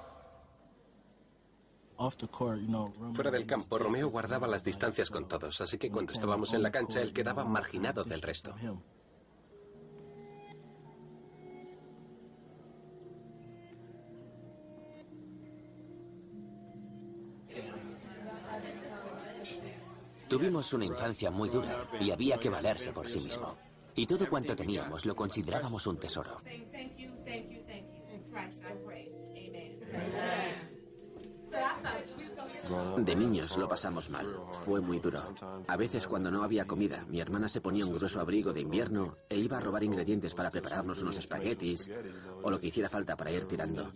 [3.13, 6.71] Fuera del campo, Romeo guardaba las distancias con todos, así que cuando estábamos en la
[6.71, 8.55] cancha, él quedaba marginado del resto.
[20.27, 23.57] Tuvimos una infancia muy dura y había que valerse por sí mismo.
[23.95, 26.37] Y todo cuanto teníamos lo considerábamos un tesoro.
[32.97, 34.27] De niños lo pasamos mal.
[34.51, 35.21] Fue muy duro.
[35.67, 39.17] A veces cuando no había comida, mi hermana se ponía un grueso abrigo de invierno
[39.29, 41.89] e iba a robar ingredientes para prepararnos unos espaguetis
[42.41, 43.91] o lo que hiciera falta para ir tirando.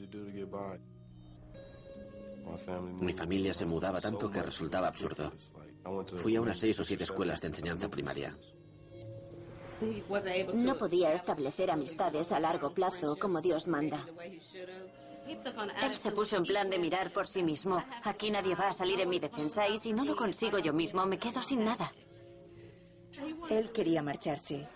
[3.00, 5.32] Mi familia se mudaba tanto que resultaba absurdo.
[6.18, 8.36] Fui a unas seis o siete escuelas de enseñanza primaria.
[10.54, 14.00] No podía establecer amistades a largo plazo como Dios manda.
[15.28, 17.84] Él se puso en plan de mirar por sí mismo.
[18.04, 21.06] Aquí nadie va a salir en mi defensa y si no lo consigo yo mismo
[21.06, 21.92] me quedo sin nada.
[23.50, 24.68] Él quería marcharse.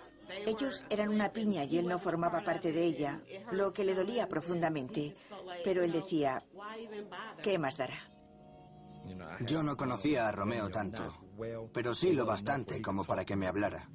[0.46, 3.22] Ellos eran una piña y él no formaba parte de ella,
[3.52, 5.16] lo que le dolía profundamente.
[5.64, 6.44] Pero él decía,
[7.42, 8.12] ¿qué más dará?
[9.42, 11.04] Yo no conocía a Romeo tanto,
[11.74, 13.90] pero sí lo bastante como para que me hablara.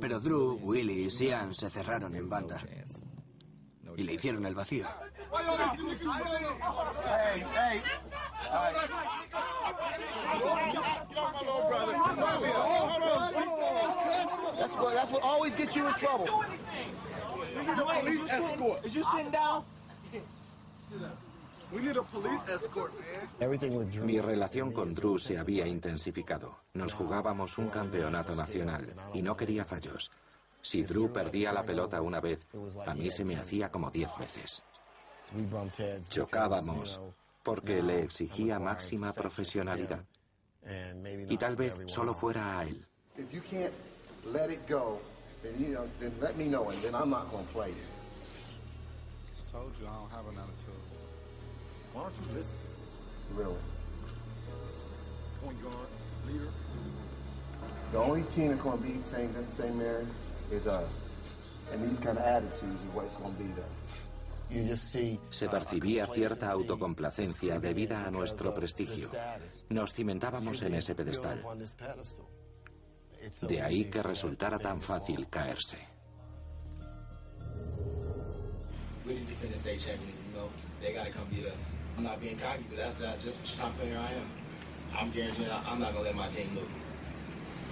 [0.00, 2.60] Pero Drew, Willie y Sian se cerraron en banda
[3.96, 4.86] y le hicieron el vacío.
[24.02, 26.58] Mi relación con Drew se había intensificado.
[26.74, 30.10] Nos jugábamos un campeonato nacional y no quería fallos.
[30.62, 32.46] Si Drew perdía la pelota una vez,
[32.86, 34.62] a mí se me hacía como diez veces.
[36.08, 37.00] Chocábamos
[37.42, 40.04] porque le exigía máxima profesionalidad.
[41.28, 42.86] Y tal vez solo fuera a él.
[43.18, 43.74] If you can't
[44.24, 44.98] let it go,
[45.42, 47.74] then you know, then let me know, and then I'm not going to play.
[49.52, 50.80] Told you I don't have an attitude.
[51.92, 52.56] Why don't you listen?
[53.36, 53.58] Really.
[55.42, 55.88] Point guard,
[56.26, 56.48] leader.
[57.92, 59.30] The only team that's going to beat St.
[59.30, 59.76] Vincent St.
[59.76, 60.84] Mary's is us.
[61.72, 64.02] And these kind of attitudes is what's going to beat us.
[64.50, 69.10] You just see Se percibía cierta autocomplacencia debida a nuestro prestigio.
[69.70, 71.42] Nos cimentábamos en ese pedestal.
[73.48, 75.78] De ahí que resultara tan fácil caerse.
[79.06, 80.12] We need to finish state champion.
[80.28, 80.48] You know,
[80.80, 81.54] they got to come beat us.
[81.96, 84.28] I'm not being cocky, but that's not just just how player I am.
[84.94, 86.68] I'm guaranteeing I- I'm not gonna let my team lose.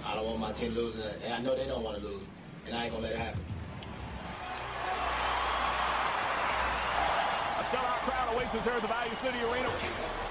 [0.05, 2.23] I don't want my team and and I know they don't want to lose,
[2.65, 3.41] and I ain't gonna let it happen.
[7.59, 9.69] A sellout crowd awaits us here at the Value City Arena.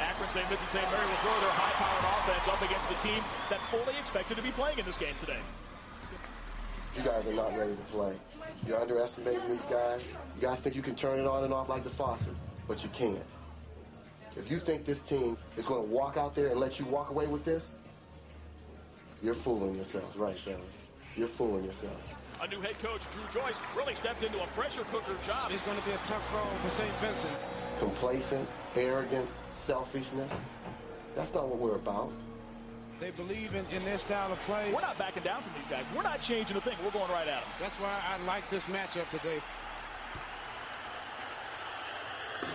[0.01, 0.49] Akron St.
[0.49, 0.91] Vincent St.
[0.91, 4.51] Mary will throw their high-powered offense up against a team that fully expected to be
[4.51, 5.39] playing in this game today.
[6.97, 8.14] You guys are not ready to play.
[8.66, 10.05] You're underestimating these guys.
[10.35, 12.35] You guys think you can turn it on and off like the faucet,
[12.66, 13.22] but you can't.
[14.37, 17.11] If you think this team is going to walk out there and let you walk
[17.11, 17.70] away with this,
[19.22, 20.61] you're fooling yourselves, right, fellas?
[21.17, 22.15] You're fooling yourselves.
[22.41, 25.51] A new head coach, Drew Joyce, really stepped into a pressure cooker job.
[25.51, 26.93] It's going to be a tough road for St.
[27.01, 27.37] Vincent.
[27.79, 30.33] Complacent, arrogant, selfishness.
[31.15, 32.13] That's not what we're about.
[33.01, 34.73] They believe in, in their style of play.
[34.73, 35.85] We're not backing down from these guys.
[35.97, 36.77] We're not changing a thing.
[36.85, 37.51] We're going right at them.
[37.61, 39.41] That's why I like this matchup today.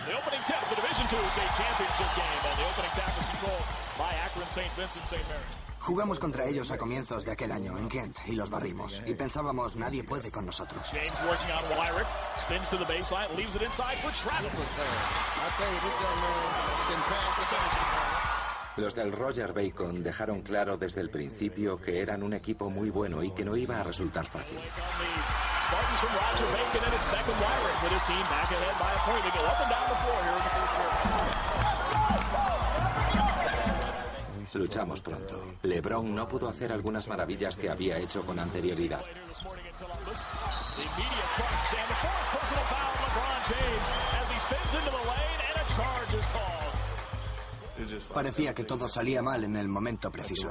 [0.06, 3.66] The opening tap, the Division II state championship game, and the opening tap is controlled
[3.98, 4.70] by Akron St.
[4.74, 5.22] Vincent St.
[5.28, 5.65] Mary.
[5.80, 9.02] Jugamos contra ellos a comienzos de aquel año en Kent y los barrimos.
[9.06, 10.82] Y pensábamos, nadie puede con nosotros.
[10.90, 12.06] James working on Wyrick,
[12.38, 14.50] spins to the baseline, leaves it inside for Travis.
[14.50, 16.48] I tell you, this young man
[16.90, 18.16] can pass the country.
[18.76, 23.22] Los del Roger Bacon dejaron claro desde el principio que eran un equipo muy bueno
[23.22, 24.58] y que no iba a resultar fácil.
[34.54, 35.56] Luchamos pronto.
[35.62, 39.00] LeBron no pudo hacer algunas maravillas que había hecho con anterioridad.
[39.00, 43.86] The immediate crunch, and the fourth personal foul, LeBron James,
[44.20, 46.66] as he spins into the lane, and a charge is called.
[48.14, 50.50] Parecía que todo salía mal en el momento preciso.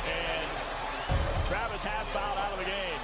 [0.07, 0.49] And
[1.47, 3.01] Travis has fouled out of the game.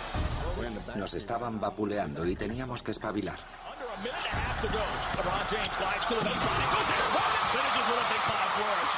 [0.95, 3.37] Nos estaban vapuleando y teníamos que espabilar.
[3.65, 4.83] Under a minute and a half to go.
[5.17, 6.61] LeBron James glides to the baseline.
[6.61, 7.09] He goes there.
[7.13, 8.93] One and finishes with a big time flourish.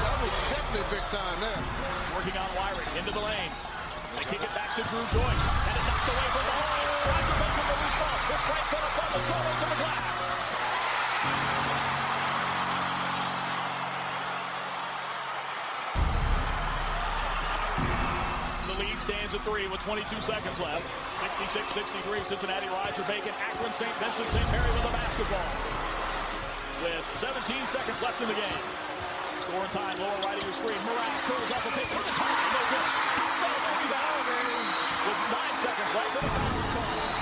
[0.00, 1.62] That was definitely big time there.
[2.14, 3.52] Working on Wyrick into the lane.
[4.16, 5.79] They kick it back to Drew Joyce.
[6.00, 6.56] Knocked away from the.
[7.12, 8.24] Roger Bacon ball.
[8.32, 8.64] It's right
[9.60, 10.16] to the glass.
[18.64, 20.88] The lead stands at three with 22 seconds left.
[21.20, 22.68] 66-63 Cincinnati.
[22.68, 23.34] Roger Bacon.
[23.36, 23.92] Akron St.
[24.00, 24.52] Vincent St.
[24.52, 25.52] Mary with the basketball.
[26.80, 28.64] With 17 seconds left in the game.
[29.40, 30.80] Scoring time, lower right of your screen.
[30.88, 32.52] Morale curls off a pick for the tie.
[32.56, 33.09] No good.
[35.00, 35.08] Hopewell the rebound.
[35.08, 37.12] With nine seconds left, and a foul is called.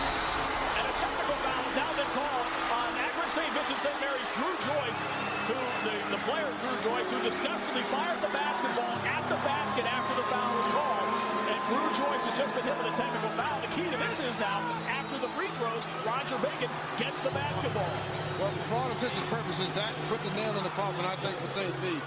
[0.79, 3.51] And a technical foul has now been called on Akron St.
[3.55, 3.99] Vincent St.
[4.03, 5.01] Mary's Drew Joyce,
[5.47, 5.57] who
[5.87, 10.27] the, the player Drew Joyce, who disgustedly fires the basketball at the basket after the
[10.27, 11.09] foul was called.
[11.49, 13.59] And Drew Joyce has just been hit with a technical foul.
[13.63, 14.59] The key to this is now,
[14.91, 17.95] after the free throws, Roger Bacon gets the basketball.
[18.39, 21.37] Well, for all intents and purposes, that put the nail in the coffin, I think,
[21.39, 21.75] for St.
[21.83, 22.01] V.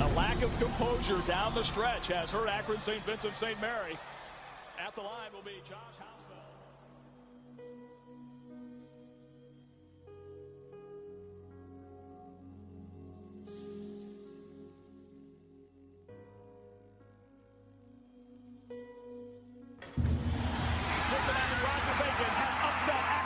[0.00, 3.02] A lack of composure down the stretch has hurt Akron St.
[3.04, 3.60] Vincent St.
[3.60, 3.98] Mary.
[5.00, 5.96] The line will be Josh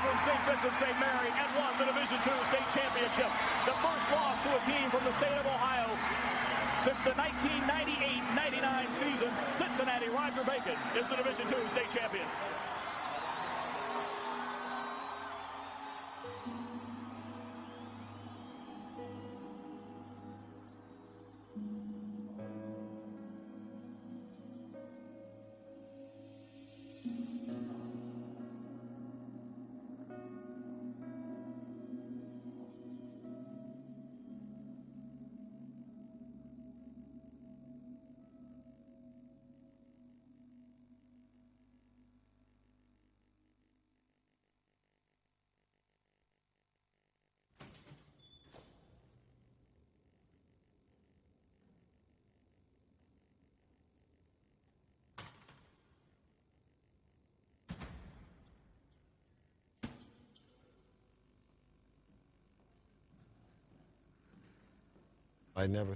[0.05, 0.41] Akron St.
[0.47, 1.01] Vincent St.
[1.01, 3.31] Mary and won the Division II state championship.
[3.67, 5.91] The first loss to a team from the state of Ohio
[6.85, 9.31] since the 1998-99 season.
[9.51, 12.29] Cincinnati Roger Bacon is the Division II state champions.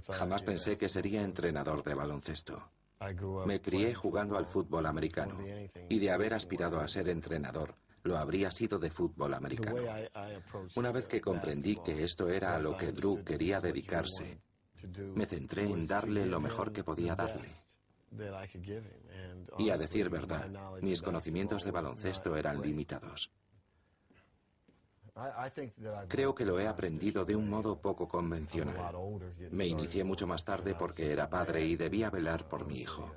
[0.09, 2.71] Jamás pensé que sería entrenador de baloncesto.
[3.45, 5.39] Me crié jugando al fútbol americano
[5.89, 9.81] y de haber aspirado a ser entrenador, lo habría sido de fútbol americano.
[10.75, 14.41] Una vez que comprendí que esto era a lo que Drew quería dedicarse,
[15.15, 17.47] me centré en darle lo mejor que podía darle.
[19.57, 20.49] Y a decir verdad,
[20.81, 23.31] mis conocimientos de baloncesto eran limitados.
[26.07, 28.77] Creo que lo he aprendido de un modo poco convencional.
[29.51, 33.11] Me inicié mucho más tarde porque era padre y debía velar por mi hijo.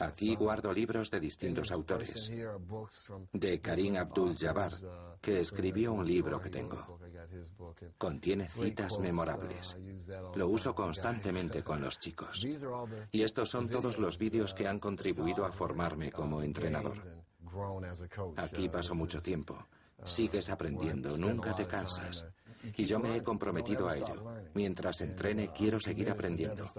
[0.00, 2.30] Aquí guardo libros de distintos autores.
[3.32, 4.72] De Karim Abdul-Jabbar,
[5.20, 6.98] que escribió un libro que tengo.
[7.98, 9.76] Contiene citas memorables.
[10.34, 12.46] Lo uso constantemente con los chicos.
[13.12, 16.96] Y estos son todos los vídeos que han contribuido a formarme como entrenador.
[18.36, 19.66] Aquí paso mucho tiempo.
[20.04, 22.26] Sigues aprendiendo, nunca te cansas.
[22.76, 24.24] Y yo me he comprometido a ello.
[24.54, 26.70] Mientras entrene, quiero seguir aprendiendo.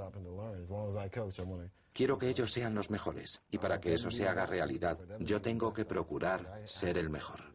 [1.93, 3.41] Quiero que ellos sean los mejores.
[3.49, 7.54] Y para que eso se haga realidad, yo tengo que procurar ser el mejor.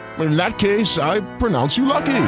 [0.19, 2.27] In that case, I pronounce you lucky.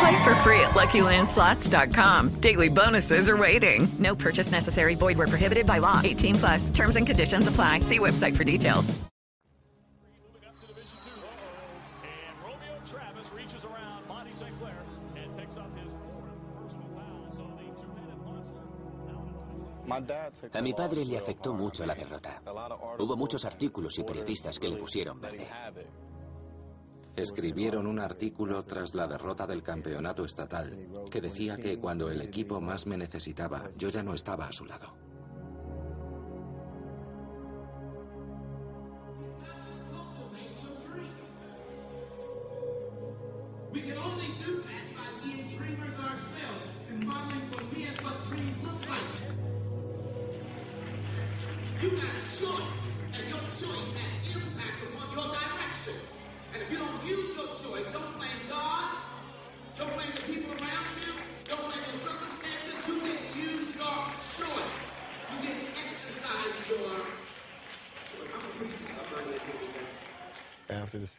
[0.00, 2.40] Play for free at LuckyLandSlots.com.
[2.40, 3.88] Daily bonuses are waiting.
[3.98, 4.94] No purchase necessary.
[4.94, 6.00] Void where prohibited by law.
[6.04, 6.70] 18 plus.
[6.70, 7.80] Terms and conditions apply.
[7.80, 8.90] See website for details.
[12.02, 14.50] And Romeo Travis reaches around Monty St.
[14.58, 14.76] Clair
[15.16, 17.30] and picks up his fourth personal foul.
[17.32, 18.60] So the two-minute monster
[19.06, 19.22] now
[20.42, 22.42] in A mi padre le afectó mucho la derrota.
[22.98, 25.46] Hubo muchos artículos y periodistas que le pusieron verde.
[27.16, 32.60] Escribieron un artículo tras la derrota del campeonato estatal que decía que cuando el equipo
[32.60, 34.94] más me necesitaba, yo ya no estaba a su lado.
[51.82, 52.62] You got a choice,
[53.12, 55.63] and your choice has impact upon your.
[56.54, 58.94] And if you don't use your choice, don't blame God,
[59.76, 61.12] don't blame the people around you,
[61.50, 62.78] don't blame your circumstances.
[62.86, 63.98] You didn't use your
[64.38, 64.86] choice.
[65.32, 66.94] You didn't exercise your
[68.06, 68.30] choice.
[68.34, 69.84] I'm preach to somebody today.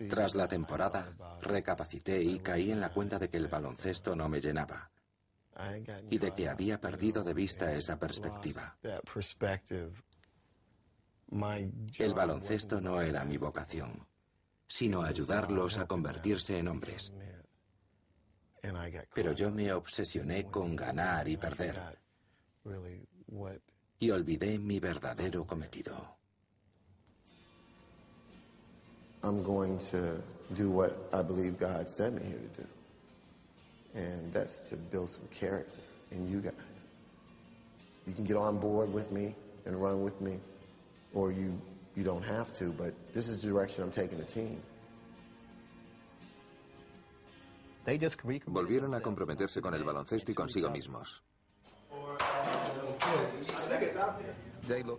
[0.10, 4.42] Tras la temporada, recapacité y caí en la cuenta de que el baloncesto no me
[4.42, 4.90] llenaba
[6.10, 8.78] y de que había perdido de vista esa perspectiva.
[11.98, 14.06] El baloncesto no era mi vocación,
[14.68, 17.14] sino ayudarlos a convertirse en hombres.
[19.14, 21.80] Pero yo me obsesioné con ganar y perder
[24.00, 26.16] y olvidé mi verdadero cometido.
[29.24, 30.22] I'm going to
[30.56, 32.68] do what I believe God sent me here to do.
[33.96, 36.90] And that's to build some character in you guys.
[38.06, 39.34] You can get on board with me
[39.66, 40.38] and run with me,
[41.14, 41.60] or you,
[41.96, 44.62] you don't have to, but this is the direction I'm taking the team.
[48.48, 51.24] Volvieron a comprometerse con el baloncesto y consigo mismos.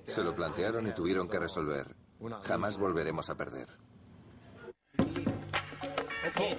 [0.06, 1.96] Se lo plantearon y tuvieron que resolver.
[2.44, 3.68] Jamás volveremos a perder.
[6.28, 6.58] Okay,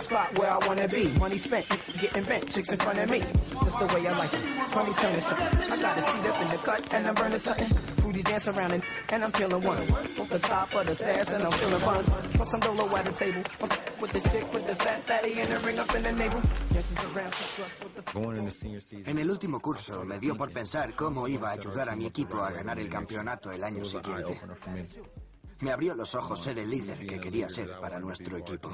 [0.00, 1.08] the spot where I wanna be.
[1.18, 1.66] Money spent,
[2.00, 3.20] getting bent, chicks in front of me.
[3.64, 4.44] Just the way I like it.
[4.74, 5.72] Money's turning something.
[5.72, 7.68] I got a seat up in the cut and I'm burning something.
[8.00, 8.82] Fruities dance around and,
[9.12, 9.90] and I'm peeling ones.
[9.90, 12.08] Off the top of the stairs and I'm feeling buns.
[12.34, 13.42] Plus some dolo at the table.
[14.00, 16.40] With this chick with the fat fatty and the ring up in the navel.
[16.72, 21.28] Dances around some trucks with the En el último curso me dio por pensar cómo
[21.28, 24.40] iba a ayudar a mi equipo a ganar el campeonato el año siguiente.
[25.60, 28.70] Me abrió los ojos ser el líder que quería ser para nuestro equipo.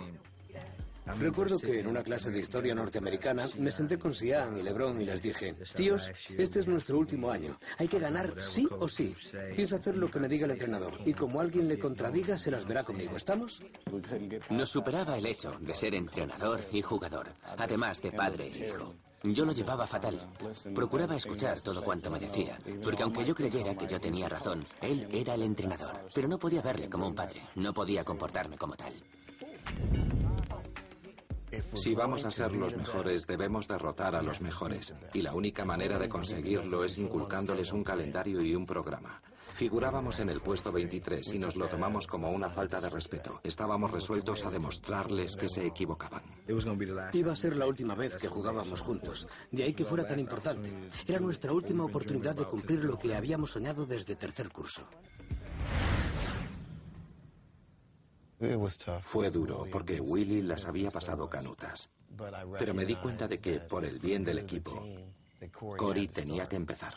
[1.18, 5.04] Recuerdo que en una clase de historia norteamericana me senté con Sian y Lebron y
[5.04, 7.58] les dije, tíos, este es nuestro último año.
[7.78, 9.14] Hay que ganar sí o sí.
[9.54, 12.66] Pienso hacer lo que me diga el entrenador y como alguien le contradiga se las
[12.66, 13.16] verá conmigo.
[13.16, 13.62] ¿Estamos?
[14.50, 18.94] Nos superaba el hecho de ser entrenador y jugador, además de padre e hijo.
[19.22, 20.20] Yo lo llevaba fatal.
[20.74, 25.08] Procuraba escuchar todo cuanto me decía, porque aunque yo creyera que yo tenía razón, él
[25.10, 26.00] era el entrenador.
[26.14, 28.92] Pero no podía verle como un padre, no podía comportarme como tal.
[31.74, 34.94] Si vamos a ser los mejores, debemos derrotar a los mejores.
[35.14, 39.22] Y la única manera de conseguirlo es inculcándoles un calendario y un programa.
[39.56, 43.40] Figurábamos en el puesto 23 y nos lo tomamos como una falta de respeto.
[43.42, 46.22] Estábamos resueltos a demostrarles que se equivocaban.
[47.14, 49.26] Iba a ser la última vez que jugábamos juntos.
[49.50, 50.70] De ahí que fuera tan importante.
[51.06, 54.82] Era nuestra última oportunidad de cumplir lo que habíamos soñado desde tercer curso.
[59.02, 61.90] Fue duro porque Willy las había pasado canutas.
[62.58, 64.84] Pero me di cuenta de que, por el bien del equipo,
[65.76, 66.94] Cory tenía que empezar.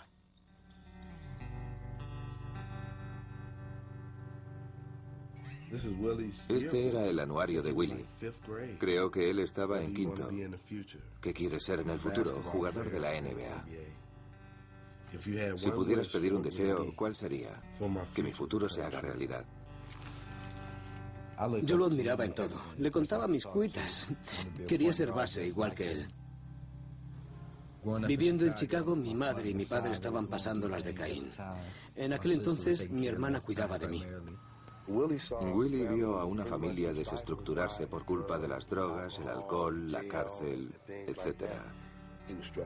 [6.47, 8.05] Este era el anuario de Willy.
[8.79, 10.29] Creo que él estaba en quinto.
[11.21, 12.41] ¿Qué quiere ser en el futuro?
[12.43, 13.65] Jugador de la NBA.
[15.57, 17.61] Si pudieras pedir un deseo, ¿cuál sería?
[18.13, 19.45] Que mi futuro se haga realidad.
[21.63, 22.55] Yo lo admiraba en todo.
[22.77, 24.09] Le contaba mis cuitas.
[24.67, 26.07] Quería ser base igual que él.
[28.07, 31.31] Viviendo en Chicago, mi madre y mi padre estaban pasando las de Caín.
[31.95, 34.05] En aquel entonces, mi hermana cuidaba de mí.
[34.87, 40.73] Willy vio a una familia desestructurarse por culpa de las drogas, el alcohol, la cárcel,
[40.87, 41.51] etc.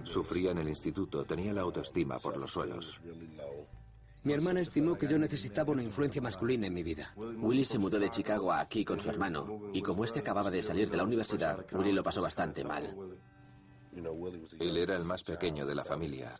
[0.04, 3.02] Sufría en el instituto, tenía la autoestima por los suelos.
[4.24, 7.14] Mi hermana estimó que yo necesitaba una influencia masculina en mi vida.
[7.18, 10.64] Willy se mudó de Chicago a aquí con su hermano, y como este acababa de
[10.64, 12.96] salir de la universidad, Willy lo pasó bastante mal.
[14.60, 16.34] Él era el más pequeño de la familia,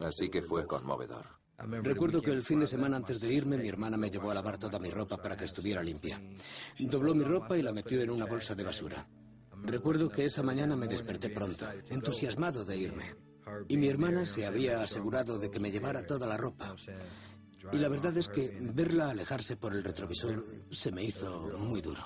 [0.00, 1.26] así que fue conmovedor.
[1.58, 4.56] Recuerdo que el fin de semana antes de irme, mi hermana me llevó a lavar
[4.56, 6.20] toda mi ropa para que estuviera limpia.
[6.78, 9.06] Dobló mi ropa y la metió en una bolsa de basura.
[9.62, 13.29] Recuerdo que esa mañana me desperté pronto, entusiasmado de irme.
[13.68, 16.74] Y mi hermana se había asegurado de que me llevara toda la ropa.
[17.72, 22.04] Y la verdad es que verla alejarse por el retrovisor se me hizo muy duro.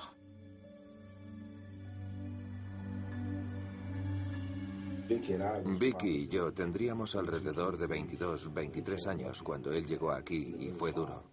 [5.79, 10.93] Vicky y yo tendríamos alrededor de 22, 23 años cuando él llegó aquí y fue
[10.93, 11.25] duro.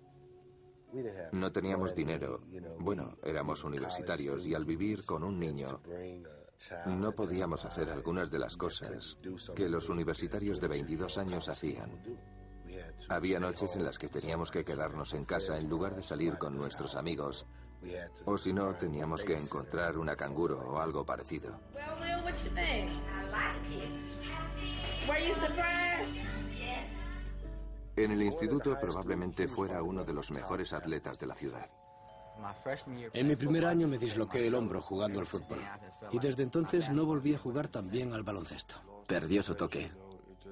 [1.31, 2.41] No teníamos dinero.
[2.79, 5.81] Bueno, éramos universitarios y al vivir con un niño
[6.85, 9.17] no podíamos hacer algunas de las cosas
[9.55, 11.91] que los universitarios de 22 años hacían.
[13.09, 16.55] Había noches en las que teníamos que quedarnos en casa en lugar de salir con
[16.55, 17.45] nuestros amigos.
[18.25, 21.59] O si no, teníamos que encontrar una canguro o algo parecido.
[27.95, 31.69] En el instituto probablemente fuera uno de los mejores atletas de la ciudad.
[33.13, 35.59] En mi primer año me disloqué el hombro jugando al fútbol.
[36.11, 38.75] Y desde entonces no volví a jugar tan bien al baloncesto.
[39.07, 39.91] Perdió su toque.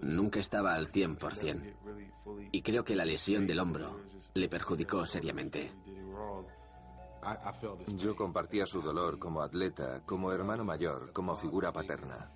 [0.01, 2.49] Nunca estaba al 100%.
[2.51, 4.01] Y creo que la lesión del hombro
[4.33, 5.71] le perjudicó seriamente.
[7.87, 12.31] Yo compartía su dolor como atleta, como hermano mayor, como figura paterna.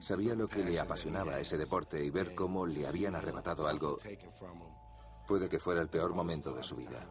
[0.00, 3.98] Sabía lo que le apasionaba a ese deporte y ver cómo le habían arrebatado algo
[5.26, 7.04] puede que fuera el peor momento de su vida.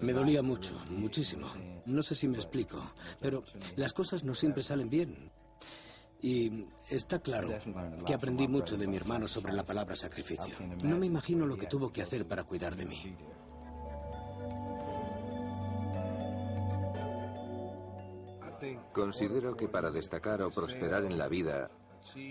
[0.00, 1.46] Me dolía mucho, muchísimo.
[1.86, 2.80] No sé si me explico,
[3.20, 3.42] pero
[3.76, 5.30] las cosas no siempre salen bien.
[6.22, 7.50] Y está claro
[8.04, 10.54] que aprendí mucho de mi hermano sobre la palabra sacrificio.
[10.82, 13.16] No me imagino lo que tuvo que hacer para cuidar de mí.
[18.92, 21.70] Considero que para destacar o prosperar en la vida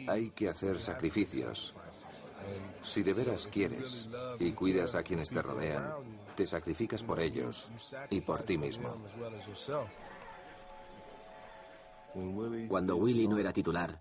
[0.07, 1.75] hay que hacer sacrificios.
[2.83, 4.09] Si de veras quieres
[4.39, 5.93] y cuidas a quienes te rodean,
[6.36, 7.69] te sacrificas por ellos
[8.09, 8.97] y por ti mismo.
[12.69, 13.99] Cuando Willy no era titular,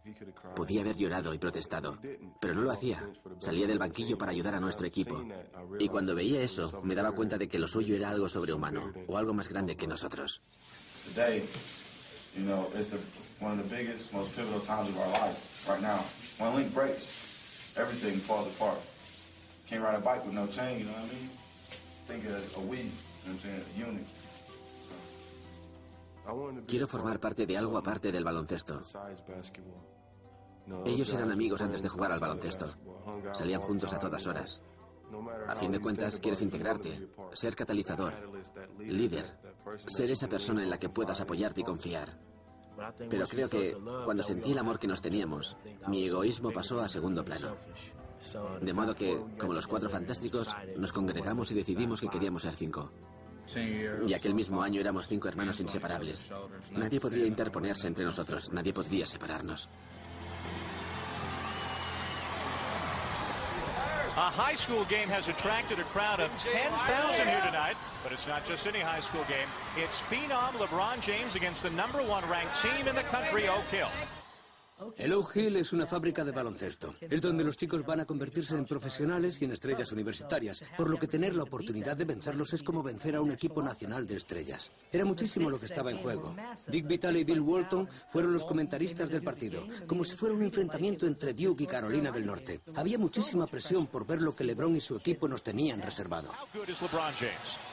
[0.54, 1.98] podía haber llorado y protestado,
[2.40, 3.02] pero no lo hacía.
[3.38, 5.24] Salía del banquillo para ayudar a nuestro equipo.
[5.80, 9.16] Y cuando veía eso, me daba cuenta de que lo suyo era algo sobrehumano, o
[9.16, 10.42] algo más grande que nosotros.
[17.76, 18.78] Everything falls apart.
[19.66, 21.30] Can't ride a bike with no chain, you know what I mean?
[26.66, 28.80] Quiero formar parte de algo aparte del baloncesto.
[30.86, 32.66] Ellos eran amigos antes de jugar al baloncesto.
[33.32, 34.62] Salían juntos a todas horas.
[35.46, 38.14] A fin de cuentas, quieres integrarte, ser catalizador,
[38.80, 39.38] líder,
[39.86, 42.18] ser esa persona en la que puedas apoyarte y confiar.
[43.08, 47.24] Pero creo que cuando sentí el amor que nos teníamos, mi egoísmo pasó a segundo
[47.24, 47.56] plano.
[48.60, 52.90] De modo que, como los cuatro fantásticos, nos congregamos y decidimos que queríamos ser cinco.
[54.06, 56.26] Y aquel mismo año éramos cinco hermanos inseparables.
[56.72, 59.68] Nadie podría interponerse entre nosotros, nadie podría separarnos.
[64.16, 68.44] A high school game has attracted a crowd of 10,000 here tonight, but it's not
[68.44, 69.48] just any high school game.
[69.76, 73.90] It's phenom LeBron James against the number one ranked team in the country, Oak Hill.
[74.96, 76.94] El Oak Hill es una fábrica de baloncesto.
[77.00, 80.98] Es donde los chicos van a convertirse en profesionales y en estrellas universitarias, por lo
[80.98, 84.72] que tener la oportunidad de vencerlos es como vencer a un equipo nacional de estrellas.
[84.92, 86.34] Era muchísimo lo que estaba en juego.
[86.66, 91.06] Dick Vitale y Bill Walton fueron los comentaristas del partido, como si fuera un enfrentamiento
[91.06, 92.60] entre Duke y Carolina del Norte.
[92.74, 96.32] Había muchísima presión por ver lo que LeBron y su equipo nos tenían reservado.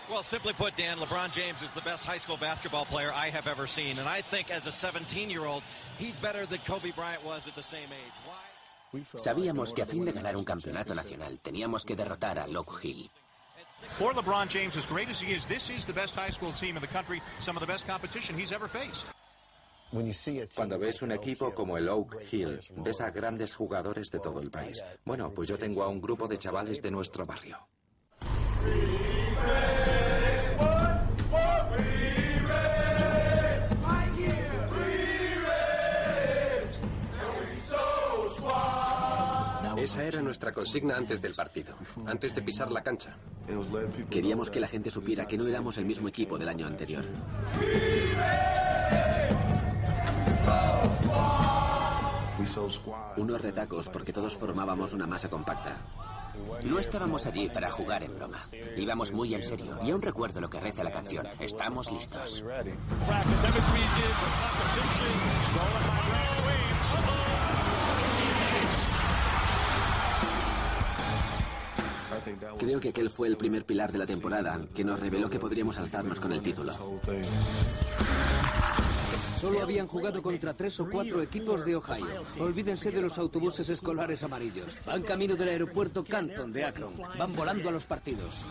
[0.10, 3.48] Well, simply put, Dan, LeBron James is the best high school basketball player I have
[3.48, 3.98] ever seen.
[4.00, 5.64] And I think as a 17-year-old,
[5.98, 8.18] he's better than Kobe Bryant was at the same age.
[8.26, 8.36] Why?
[9.16, 13.10] Sabíamos que a fin de ganar un campeonato nacional teníamos que derrotar a Oak Hill.
[13.94, 16.76] For LeBron James, as great as he is, this is the best high school team
[16.76, 19.08] in the country, some of the best competition he's ever faced.
[20.56, 24.50] Cuando ves un equipo como el Oak Hill, ves a grandes jugadores de todo el
[24.50, 24.84] país.
[25.04, 27.58] Bueno, pues yo tengo a un grupo de chavales de nuestro barrio.
[39.78, 41.76] Esa era nuestra consigna antes del partido,
[42.06, 43.18] antes de pisar la cancha.
[44.10, 47.04] Queríamos que la gente supiera que no éramos el mismo equipo del año anterior.
[53.18, 55.78] Unos retacos porque todos formábamos una masa compacta.
[56.64, 58.40] No estábamos allí para jugar en broma.
[58.78, 59.78] Íbamos muy en serio.
[59.84, 61.28] Y aún recuerdo lo que reza la canción.
[61.40, 62.46] Estamos listos.
[72.60, 75.78] Creo que aquel fue el primer pilar de la temporada que nos reveló que podríamos
[75.78, 76.74] alzarnos con el título.
[79.42, 82.06] Solo habían jugado contra tres o cuatro equipos de Ohio.
[82.38, 84.78] Olvídense de los autobuses escolares amarillos.
[84.86, 86.94] Van camino del aeropuerto Canton de Akron.
[87.18, 88.46] Van volando a los partidos.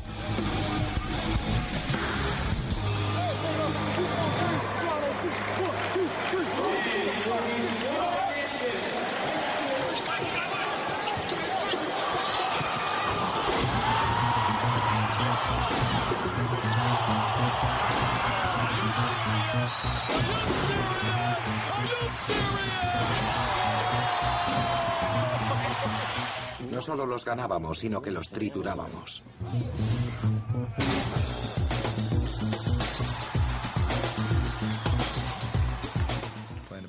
[26.90, 29.22] Solo los ganábamos, sino que los triturábamos.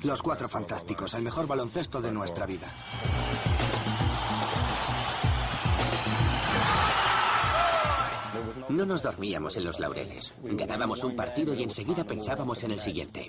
[0.02, 2.66] Los cuatro fantásticos, el mejor baloncesto de nuestra vida.
[8.68, 10.34] No nos dormíamos en los laureles.
[10.42, 13.28] Ganábamos un partido y enseguida pensábamos en el siguiente.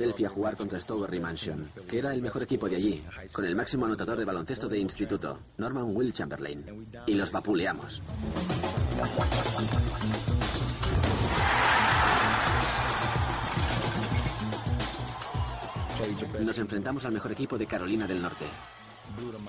[0.00, 3.54] Filadelfia a jugar contra Stowberry Mansion, que era el mejor equipo de allí, con el
[3.54, 6.64] máximo anotador de baloncesto de instituto, Norman Will Chamberlain.
[7.06, 8.00] Y los vapuleamos.
[16.40, 18.46] Nos enfrentamos al mejor equipo de Carolina del Norte.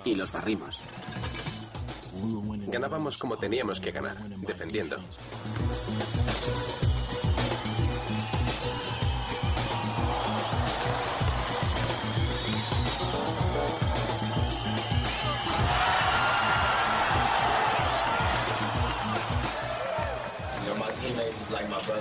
[0.04, 0.82] Y los barrimos.
[2.68, 4.98] Ganábamos como teníamos que ganar, defendiendo.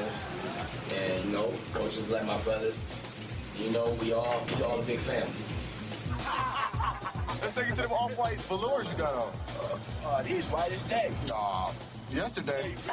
[0.01, 0.19] Brothers,
[0.97, 2.75] and you know, coaches like my brothers.
[3.59, 5.31] You know, we all we all a big family.
[7.43, 9.33] Let's take it to them off-white velours you got on.
[10.05, 11.11] Uh, these white as day.
[11.33, 11.73] Aw,
[12.13, 12.75] yesterday.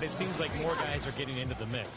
[0.00, 1.88] It seems like more guys are getting into the mix.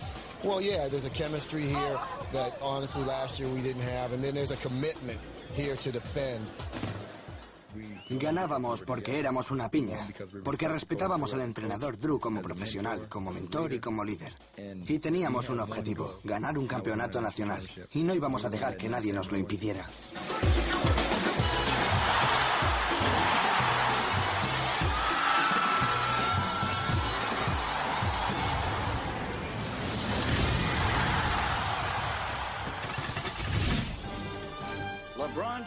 [0.44, 2.00] Well, yeah, there's a chemistry here
[2.32, 5.20] that honestly last year we didn't have, and then there's a commitment
[5.54, 6.50] here to defend.
[8.20, 10.08] Ganábamos porque éramos una piña,
[10.44, 14.34] porque respetábamos al entrenador Drew como profesional, como mentor y como líder.
[14.58, 17.68] Y teníamos un objetivo, ganar un campeonato nacional.
[17.94, 19.88] Y no íbamos a dejar que nadie nos lo impidiera.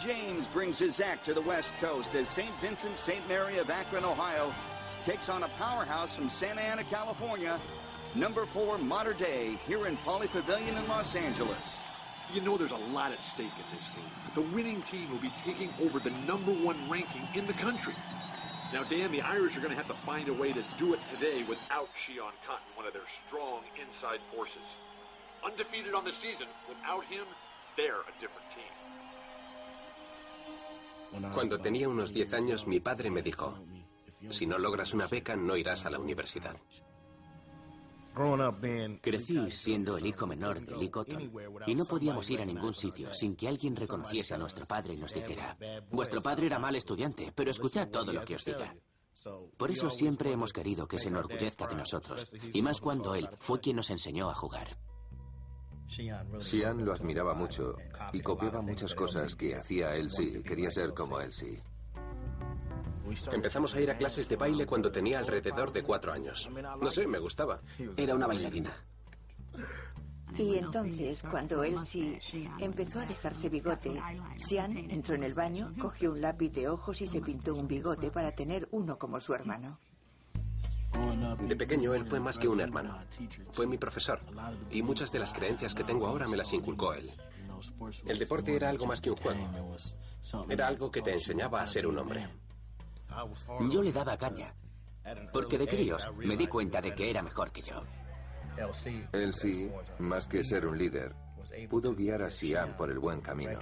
[0.05, 2.55] James brings his act to the West Coast as St.
[2.61, 3.27] Vincent St.
[3.27, 4.53] Mary of Akron, Ohio,
[5.03, 7.59] takes on a powerhouse from Santa Ana, California,
[8.15, 11.79] number four Modern Day, here in Pauley Pavilion in Los Angeles.
[12.35, 14.05] You know there's a lot at stake in this game.
[14.35, 17.95] The winning team will be taking over the number one ranking in the country.
[18.75, 21.01] Now, Dan, the Irish are going to have to find a way to do it
[21.15, 24.69] today without Sheon Cotton, one of their strong inside forces.
[25.43, 27.25] Undefeated on the season, without him,
[27.79, 28.84] they're a different team.
[31.35, 33.59] Cuando tenía unos 10 años, mi padre me dijo,
[34.31, 36.57] si no logras una beca, no irás a la universidad.
[39.01, 41.33] Crecí siendo el hijo menor de Lee Cotton
[41.67, 44.99] y no podíamos ir a ningún sitio sin que alguien reconociese a nuestro padre y
[44.99, 45.57] nos dijera,
[45.91, 48.75] vuestro padre era mal estudiante, pero escuchad todo lo que os diga.
[49.57, 53.61] Por eso siempre hemos querido que se enorgullezca de nosotros, y más cuando él fue
[53.61, 54.77] quien nos enseñó a jugar.
[56.40, 57.76] Sian lo admiraba mucho
[58.12, 60.42] y copiaba muchas cosas que hacía él sí.
[60.42, 61.59] Quería ser como él sí.
[63.32, 66.49] Empezamos a ir a clases de baile cuando tenía alrededor de cuatro años.
[66.80, 67.61] No sé, me gustaba.
[67.97, 68.72] Era una bailarina.
[70.36, 72.18] Y entonces, cuando él sí
[72.59, 74.03] empezó a dejarse bigote,
[74.38, 78.11] Sian entró en el baño, cogió un lápiz de ojos y se pintó un bigote
[78.11, 79.78] para tener uno como su hermano.
[81.40, 82.99] De pequeño él fue más que un hermano.
[83.51, 84.20] Fue mi profesor.
[84.70, 87.11] Y muchas de las creencias que tengo ahora me las inculcó él.
[88.07, 89.49] El deporte era algo más que un juego.
[90.49, 92.28] Era algo que te enseñaba a ser un hombre.
[93.70, 94.55] Yo le daba caña,
[95.32, 97.82] porque de críos me di cuenta de que era mejor que yo.
[99.12, 101.14] Él sí, más que ser un líder,
[101.68, 103.61] pudo guiar a Sian por el buen camino.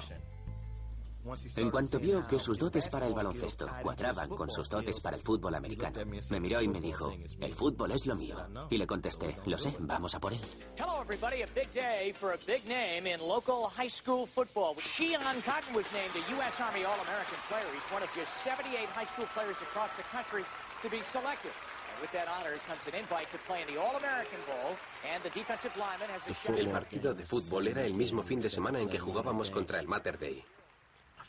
[1.57, 5.23] En cuanto vio que sus dotes para el baloncesto cuadraban con sus dotes para el
[5.23, 6.01] fútbol americano,
[6.31, 8.37] me miró y me dijo, el fútbol es lo mío.
[8.71, 10.41] Y le contesté, lo sé, vamos a por él.
[10.77, 11.43] Hello, everybody.
[11.43, 14.75] A big day for a big name in local high school football.
[14.81, 16.61] Sheon Cotton was named a U.S.
[16.61, 17.67] Army All-American player.
[17.73, 20.45] He's one of just 78 high school players across the country
[20.83, 21.53] to be selected.
[21.93, 24.75] And with that honor comes an invite to play in the All-American Bowl,
[25.07, 26.59] and the defensive lineman has a shot.
[26.59, 29.87] El partido de fútbol era el mismo fin de semana en que jugábamos contra el
[29.87, 30.45] Mater Day.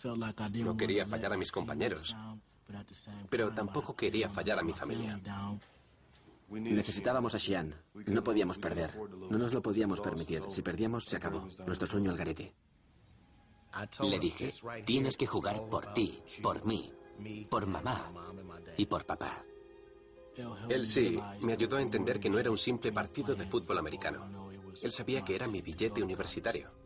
[0.03, 2.15] No quería fallar a mis compañeros,
[3.29, 5.19] pero tampoco quería fallar a mi familia.
[6.49, 7.73] Necesitábamos a Xian.
[8.07, 8.95] No podíamos perder.
[9.29, 10.43] No nos lo podíamos permitir.
[10.49, 11.47] Si perdíamos, se acabó.
[11.65, 12.53] Nuestro sueño al garete.
[14.01, 14.53] Le dije,
[14.85, 16.91] tienes que jugar por ti, por mí,
[17.49, 18.11] por mamá
[18.77, 19.43] y por papá.
[20.69, 24.51] Él sí, me ayudó a entender que no era un simple partido de fútbol americano.
[24.81, 26.82] Él sabía que era mi billete universitario.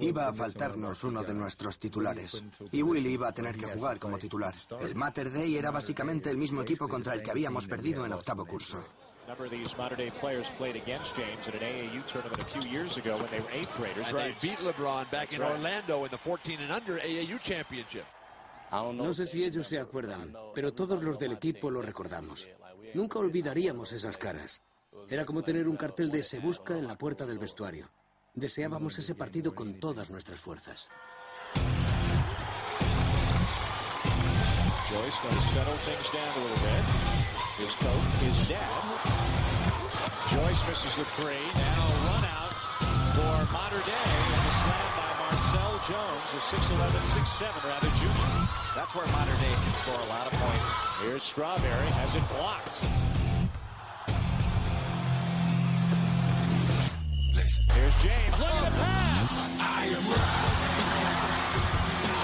[0.00, 2.42] Iba a faltarnos uno de nuestros titulares.
[2.72, 4.54] Y Willy iba a tener que jugar como titular.
[4.80, 8.46] El Mater Day era básicamente el mismo equipo contra el que habíamos perdido en octavo
[8.46, 8.84] curso.
[9.28, 12.62] number of these modern day players played against James at an AAU tournament a few
[12.70, 14.06] years ago when they were eighth graders.
[14.06, 14.38] And right.
[14.38, 15.52] they beat LeBron back That's in right.
[15.52, 18.04] Orlando in the 14 and under AAU championship.
[18.72, 22.48] No sé si ellos se acuerdan, pero todos los del equipo lo recordamos.
[22.94, 24.60] Nunca olvidaríamos esas caras.
[25.08, 27.88] Era como tener un cartel de se busca en la puerta del vestuario.
[28.36, 30.90] Deseábamos ese partido con todas nuestras fuerzas.
[34.90, 35.30] Joyce a
[40.68, 41.40] misses the three.
[41.54, 42.52] Now run out
[43.16, 44.04] for Mater Day.
[44.04, 48.48] And a slam by Marcel Jones, a 6'11", 6'7", rather junior.
[48.74, 50.66] That's where Mater Day can score a lot of points.
[51.00, 52.84] Here's Strawberry, has it blocked.
[57.36, 58.38] Here's James.
[58.38, 59.50] Look at the pass.
[59.60, 60.04] I am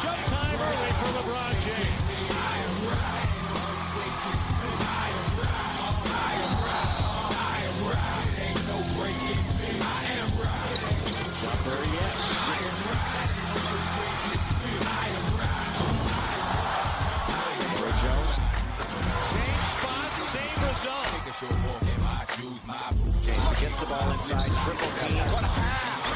[0.00, 2.00] Showtime early for LeBron James.
[2.32, 3.28] I am right.
[4.80, 5.60] I am right.
[6.08, 6.96] I am right.
[7.36, 8.24] I am right.
[8.40, 9.68] Ain't no breaking me.
[9.84, 10.80] I am right.
[11.42, 12.20] Jumper, yes.
[12.32, 13.28] I am right.
[14.88, 15.72] I am right.
[17.84, 18.36] Roy Jones.
[19.28, 21.12] Same spot, same result.
[22.34, 22.64] James
[23.60, 25.18] gets the ball inside, triple team.
[25.18, 26.06] What a pass!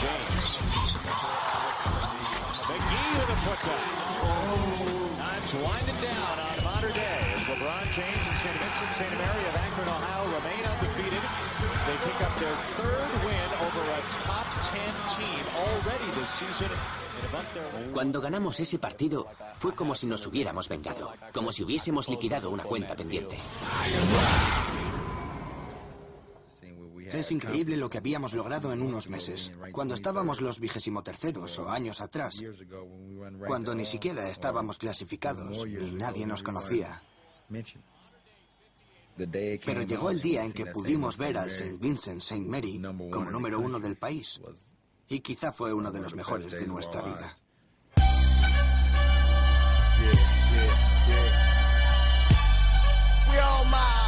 [0.00, 0.48] James.
[2.64, 4.99] McGee with a putback.
[5.40, 8.54] Winding down on Mater Day as LeBron James and St.
[8.60, 9.10] Vincent St.
[9.10, 11.24] Mary of Akron, Ohio remain undefeated.
[11.88, 14.80] They pick up their third win over a top 10
[15.16, 16.70] team already this season.
[17.92, 22.62] Cuando ganamos ese partido, fue como si nos hubiéramos vengado, como si hubiésemos liquidado una
[22.62, 23.36] cuenta pendiente.
[27.12, 29.52] Es increíble lo que habíamos logrado en unos meses.
[29.72, 32.42] Cuando estábamos los vigésimo terceros o años atrás,
[33.46, 37.02] cuando ni siquiera estábamos clasificados y nadie nos conocía.
[39.16, 41.78] Pero llegó el día en que pudimos ver al St.
[41.78, 42.46] Vincent St.
[42.46, 42.80] Mary
[43.10, 44.40] como número uno del país.
[45.08, 47.34] Y quizá fue uno de los mejores de nuestra vida.
[53.30, 53.99] We all mine.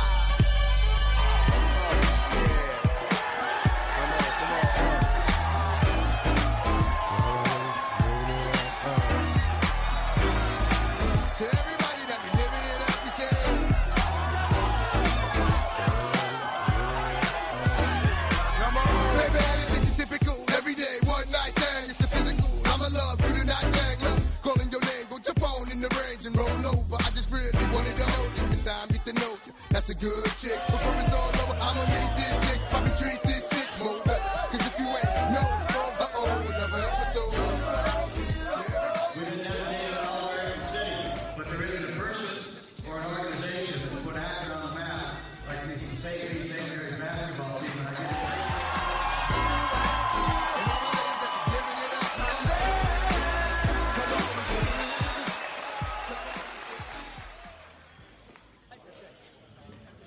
[30.02, 30.58] Good chick.
[30.66, 32.01] Before it's all over, I'ma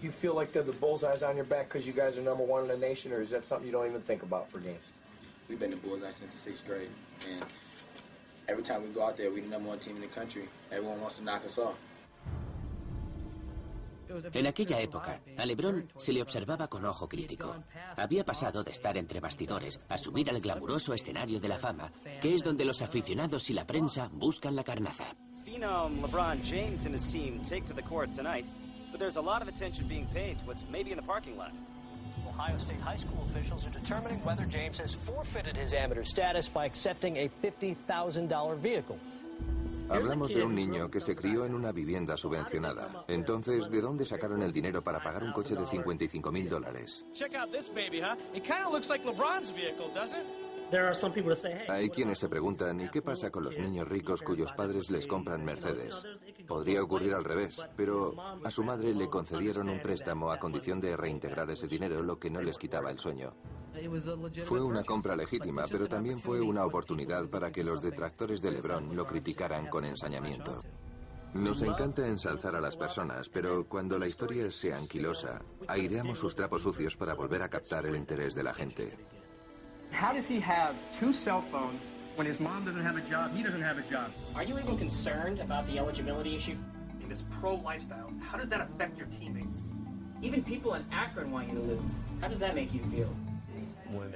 [0.05, 2.61] You feel like the, the bullseye's on your back because you guys are number one
[2.61, 4.85] in the nation, or is that something you don't even think about for games?
[5.49, 6.91] We've been the Bullseye since the sixth grade,
[7.27, 7.43] and
[8.47, 10.43] every time we go out there, we're the number one team in the country.
[10.71, 11.73] Everyone wants to knock us off.
[14.31, 17.55] En aquella época, a LeBron se le observaba con ojo crítico.
[17.97, 21.91] Había pasado de estar entre bastidores a subir al glamuroso escenario de la fama,
[22.21, 25.05] que es donde los aficionados y la prensa buscan la carnaza.
[25.43, 28.45] Phenom LeBron James and his team take to the court tonight,
[28.95, 31.51] but there's a lot of attention being paid to what's maybe in the parking lot.
[32.25, 36.63] Ohio State high school officials are determining whether James has forfeited his amateur status by
[36.63, 38.97] accepting a $50,000 vehicle.
[39.89, 43.03] Hablamos de un niño que se crió en una vivienda subvencionada.
[43.09, 47.05] Entonces, ¿de dónde sacaron el dinero para pagar un coche de 55 mil dólares?
[47.13, 48.15] Check out this baby, huh?
[48.33, 50.45] It kind of looks like LeBron's vehicle, doesn't it?
[51.69, 55.45] Hay quienes se preguntan, ¿y qué pasa con los niños ricos cuyos padres les compran
[55.45, 56.05] Mercedes?
[56.47, 60.95] Podría ocurrir al revés, pero a su madre le concedieron un préstamo a condición de
[60.95, 63.33] reintegrar ese dinero, lo que no les quitaba el sueño.
[64.45, 68.95] Fue una compra legítima, pero también fue una oportunidad para que los detractores de Lebron
[68.95, 70.61] lo criticaran con ensañamiento.
[71.33, 76.61] Nos encanta ensalzar a las personas, pero cuando la historia sea anquilosa, aireamos sus trapos
[76.61, 78.97] sucios para volver a captar el interés de la gente.
[82.15, 84.09] When his mom doesn't have a job, he doesn't have a job?
[84.35, 86.55] Are you even concerned about the eligibility issue?
[87.01, 89.63] In this pro lifestyle, how does that affect your teammates?
[90.21, 91.99] Even people in Akron want you to lose.
[92.21, 93.09] How does that make you feel?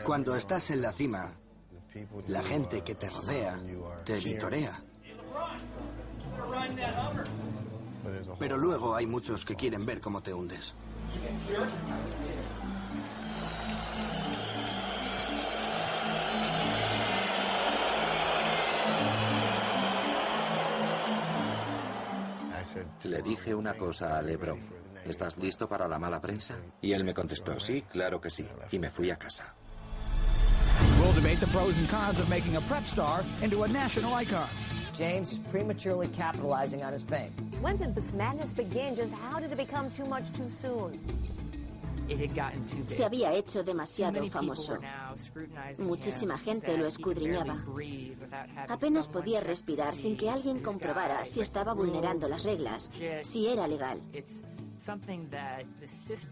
[0.05, 1.33] Cuando estás en la cima,
[2.29, 3.59] la gente que te rodea
[4.05, 4.71] te vitorea.
[8.39, 10.73] Pero luego hay muchos que quieren ver cómo te hundes.
[23.03, 24.59] Le dije una cosa a LeBron.
[25.05, 26.55] ¿Estás listo para la mala prensa?
[26.81, 28.47] Y él me contestó, sí, claro que sí.
[28.71, 29.55] Y me fui a casa.
[30.99, 34.47] We'll debate the pros and cons of making a prep star into a national icon.
[34.93, 37.31] James is prematurely capitalizing on his fame.
[37.61, 38.95] When did this madness begin?
[38.95, 40.91] Just how did it become too much too soon?
[42.87, 44.79] Se había hecho demasiado famoso.
[45.77, 47.57] Muchísima gente lo escudriñaba.
[48.67, 52.91] Apenas podía respirar sin que alguien comprobara si estaba vulnerando las reglas,
[53.23, 54.01] si era legal.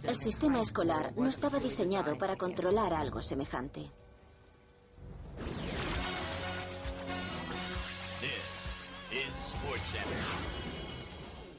[0.04, 3.92] El sistema escolar no estaba diseñado para controlar algo semejante.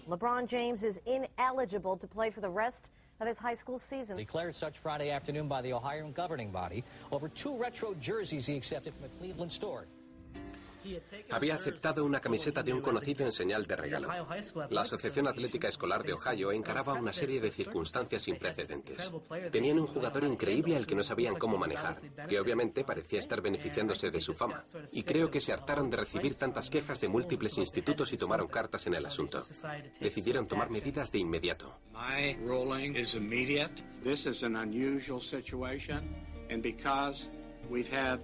[0.09, 4.17] LeBron James is ineligible to play for the rest of his high school season.
[4.17, 8.95] Declared such Friday afternoon by the Ohio governing body over two retro jerseys he accepted
[8.95, 9.87] from a Cleveland store.
[11.31, 14.09] Había aceptado una camiseta de un conocido en señal de regalo.
[14.71, 19.13] La Asociación Atlética Escolar de Ohio encaraba una serie de circunstancias sin precedentes.
[19.51, 21.97] Tenían un jugador increíble al que no sabían cómo manejar,
[22.29, 24.63] que obviamente parecía estar beneficiándose de su fama.
[24.93, 28.87] Y creo que se hartaron de recibir tantas quejas de múltiples institutos y tomaron cartas
[28.87, 29.43] en el asunto.
[30.01, 31.79] Decidieron tomar medidas de inmediato.
[37.69, 38.21] We've had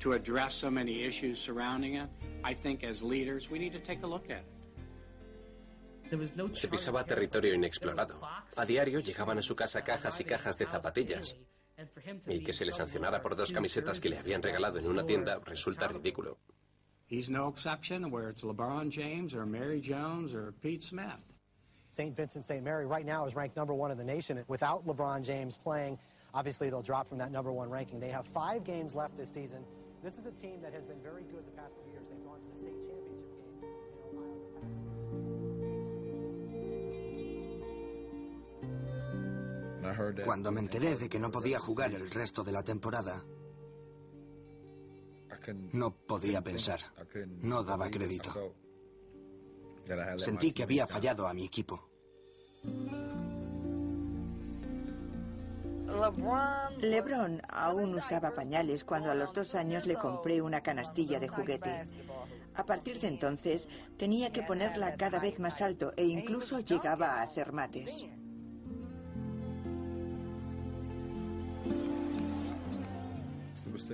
[0.00, 2.08] to address so many issues surrounding it,
[2.44, 4.56] I think as leaders we need to take a look at it.
[6.54, 8.20] Se pisaba territorio inexplorado.
[8.56, 11.36] A diario llegaban a su casa cajas y cajas de zapatillas.
[12.28, 15.40] Y que se le sancionara por dos camisetas que le habían regalado en una tienda
[15.44, 16.38] resulta ridículo.
[17.08, 21.20] He's no exception where it's LeBron James or Mary Jones or Pete Smith.
[21.92, 22.14] St.
[22.16, 22.64] Vincent St.
[22.64, 24.42] Mary right now is ranked number one in the nation.
[24.48, 25.98] Without LeBron James playing,
[26.34, 28.00] obviously they'll drop from that number one ranking.
[28.00, 29.64] They have five games left this season.
[30.06, 32.06] This is a team that has been very good the past few years.
[32.08, 33.26] They've gone to the state championship
[40.14, 43.24] game Cuando me enteré de que no podía jugar el resto de la temporada,
[45.72, 46.78] no podía pensar.
[47.40, 48.54] No daba crédito.
[50.18, 51.90] Sentí que había fallado a mi equipo.
[56.80, 61.86] LeBron aún usaba pañales cuando a los dos años le compré una canastilla de juguete.
[62.54, 67.22] A partir de entonces tenía que ponerla cada vez más alto e incluso llegaba a
[67.22, 68.04] hacer mates.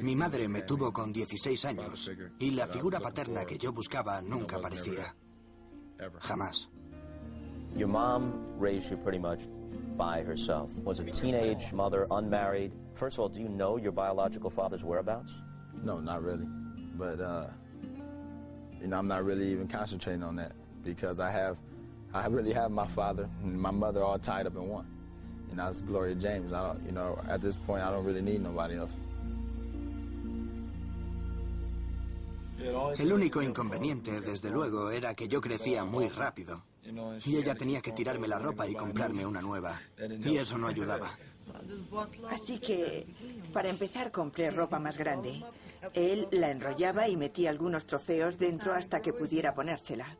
[0.03, 4.57] Mi madre me tuvo con 16 años y la figura paterna que yo buscaba nunca
[4.57, 5.15] aparecía.
[6.21, 6.69] Jamás.
[7.75, 9.49] Your mom raised you pretty much
[9.97, 10.71] by herself.
[10.85, 12.73] Was a teenage mother, unmarried.
[12.95, 15.33] First of all, do you know your biological father's whereabouts?
[15.83, 16.47] No, not really.
[16.97, 17.47] But uh,
[18.81, 20.53] you know, I'm not really even concentrating on that
[20.85, 21.57] because I have,
[22.13, 24.87] I really have my father and my mother all tied up in one,
[25.51, 26.53] and that's Gloria James.
[26.53, 28.93] I don't, you know, at this point, I don't really need nobody else.
[32.99, 36.63] El único inconveniente, desde luego, era que yo crecía muy rápido.
[37.25, 39.81] Y ella tenía que tirarme la ropa y comprarme una nueva.
[40.25, 41.11] Y eso no ayudaba.
[42.31, 43.07] Así que,
[43.53, 45.43] para empezar, compré ropa más grande.
[45.95, 50.17] Él la enrollaba y metía algunos trofeos dentro hasta que pudiera ponérsela.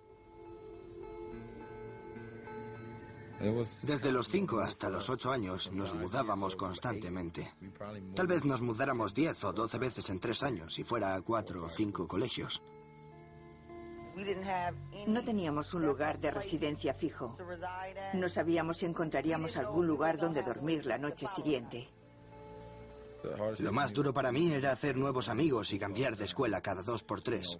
[3.83, 7.53] Desde los 5 hasta los 8 años nos mudábamos constantemente.
[8.15, 11.65] Tal vez nos mudáramos 10 o 12 veces en 3 años si fuera a 4
[11.65, 12.63] o 5 colegios.
[15.07, 17.33] No teníamos un lugar de residencia fijo.
[18.15, 21.89] No sabíamos si encontraríamos algún lugar donde dormir la noche siguiente.
[23.59, 27.03] Lo más duro para mí era hacer nuevos amigos y cambiar de escuela cada dos
[27.03, 27.59] por tres.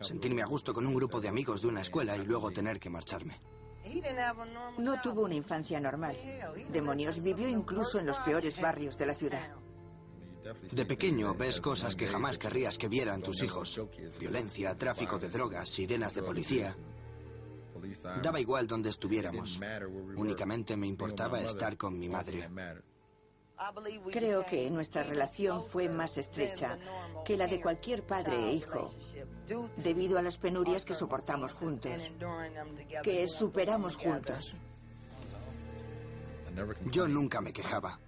[0.00, 2.90] Sentirme a gusto con un grupo de amigos de una escuela y luego tener que
[2.90, 3.40] marcharme.
[4.78, 6.16] No tuvo una infancia normal.
[6.70, 9.63] Demonios vivió incluso en los peores barrios de la ciudad.
[10.70, 13.80] De pequeño ves cosas que jamás querrías que vieran tus hijos.
[14.18, 16.76] Violencia, tráfico de drogas, sirenas de policía.
[18.22, 19.58] Daba igual donde estuviéramos.
[20.16, 22.48] Únicamente me importaba estar con mi madre.
[24.12, 26.78] Creo que nuestra relación fue más estrecha
[27.24, 28.92] que la de cualquier padre e hijo,
[29.76, 31.92] debido a las penurias que soportamos juntos,
[33.02, 34.56] que superamos juntos.
[36.90, 37.98] Yo nunca me quejaba.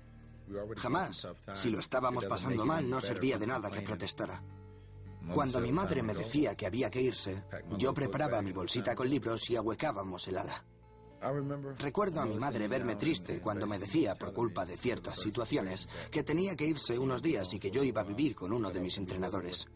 [0.77, 1.29] Jamás.
[1.55, 4.43] Si lo estábamos pasando mal, no servía de nada que protestara.
[5.35, 7.45] Cuando mi madre me decía que había que irse,
[7.77, 10.65] yo preparaba mi bolsita con libros y ahuecábamos el ala.
[11.79, 16.23] Recuerdo a mi madre verme triste cuando me decía, por culpa de ciertas situaciones, que
[16.23, 18.97] tenía que irse unos días y que yo iba a vivir con uno de mis
[18.99, 19.67] entrenadores.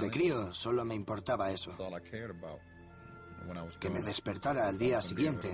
[0.00, 1.70] De crío solo me importaba eso.
[3.80, 5.52] Que me despertara al día siguiente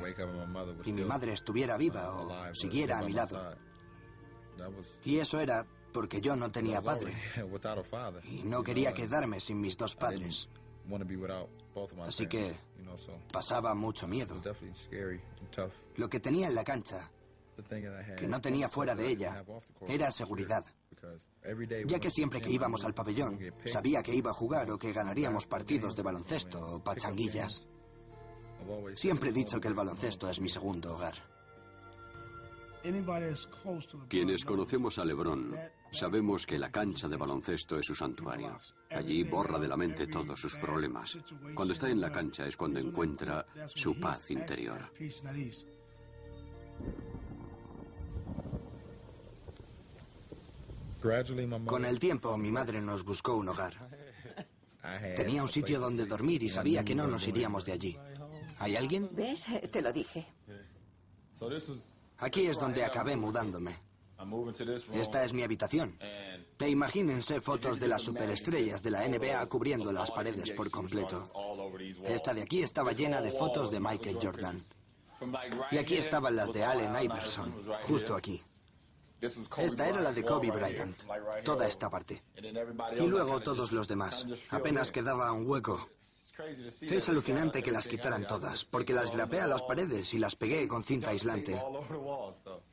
[0.84, 3.56] y mi madre estuviera viva o siguiera a mi lado.
[5.04, 7.14] Y eso era porque yo no tenía padre
[8.24, 10.48] y no quería quedarme sin mis dos padres.
[12.06, 12.54] Así que
[13.32, 14.40] pasaba mucho miedo.
[15.96, 17.10] Lo que tenía en la cancha,
[18.16, 19.44] que no tenía fuera de ella,
[19.86, 20.64] era seguridad.
[21.86, 25.46] Ya que siempre que íbamos al pabellón, sabía que iba a jugar o que ganaríamos
[25.46, 27.68] partidos de baloncesto o pachanguillas.
[28.94, 31.14] Siempre he dicho que el baloncesto es mi segundo hogar.
[34.08, 35.56] Quienes conocemos a Lebron
[35.90, 38.58] sabemos que la cancha de baloncesto es su santuario.
[38.90, 41.18] Allí borra de la mente todos sus problemas.
[41.54, 44.92] Cuando está en la cancha es cuando encuentra su paz interior.
[51.66, 53.74] Con el tiempo mi madre nos buscó un hogar.
[55.16, 57.98] Tenía un sitio donde dormir y sabía que no nos iríamos de allí.
[58.58, 59.08] ¿Hay alguien?
[59.12, 59.46] ¿Ves?
[59.70, 60.26] Te lo dije.
[62.18, 63.76] Aquí es donde acabé mudándome.
[64.94, 65.96] Esta es mi habitación.
[66.00, 71.30] E imagínense fotos de las superestrellas de la NBA cubriendo las paredes por completo.
[72.04, 74.60] Esta de aquí estaba llena de fotos de Michael Jordan.
[75.70, 78.42] Y aquí estaban las de Allen Iverson, justo aquí.
[79.56, 80.96] Esta era la de Kobe Bryant,
[81.44, 82.22] toda esta parte.
[82.36, 84.26] Y luego todos los demás.
[84.50, 85.88] Apenas quedaba un hueco.
[86.82, 90.68] Es alucinante que las quitaran todas, porque las grapé a las paredes y las pegué
[90.68, 91.60] con cinta aislante.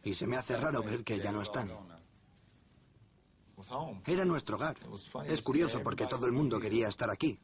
[0.04, 1.72] Y se me hace raro ver que ya no están.
[4.06, 4.78] Era nuestro hogar.
[5.26, 7.40] Es curioso porque todo el mundo quería estar aquí.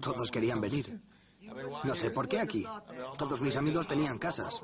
[0.00, 1.00] Todos querían venir.
[1.84, 2.66] No sé por qué aquí.
[3.16, 4.62] Todos mis amigos tenían casas.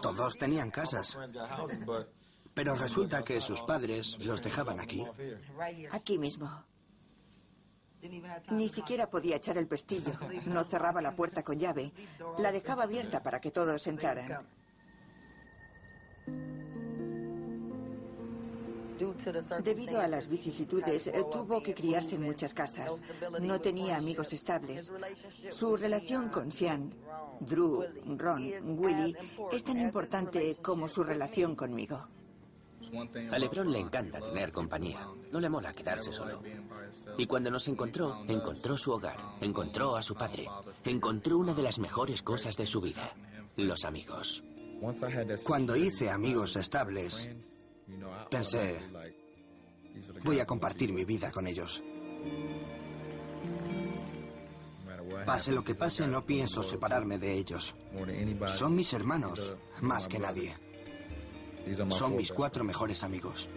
[0.00, 1.18] Todos tenían casas.
[2.54, 5.04] Pero resulta que sus padres los dejaban aquí.
[5.90, 6.64] Aquí mismo.
[8.50, 10.12] Ni siquiera podía echar el pestillo.
[10.46, 11.92] No cerraba la puerta con llave.
[12.38, 14.46] La dejaba abierta para que todos entraran.
[19.64, 23.00] Debido a las vicisitudes, eh, tuvo que criarse en muchas casas.
[23.40, 24.92] No tenía amigos estables.
[25.50, 26.92] Su relación con Sean,
[27.40, 27.84] Drew,
[28.18, 28.42] Ron,
[28.78, 29.16] Willie
[29.50, 32.06] es tan importante como su relación conmigo.
[33.30, 35.06] A Lebron le encanta tener compañía.
[35.30, 36.42] No le mola quedarse solo.
[37.16, 40.48] Y cuando nos encontró, encontró su hogar, encontró a su padre,
[40.84, 43.14] encontró una de las mejores cosas de su vida,
[43.56, 44.42] los amigos.
[45.44, 47.28] Cuando hice amigos estables,
[48.30, 48.78] pensé,
[50.24, 51.82] voy a compartir mi vida con ellos.
[55.26, 57.74] Pase lo que pase, no pienso separarme de ellos.
[58.46, 59.52] Son mis hermanos,
[59.82, 60.54] más que nadie.
[61.90, 63.48] Son mis cuatro mejores amigos.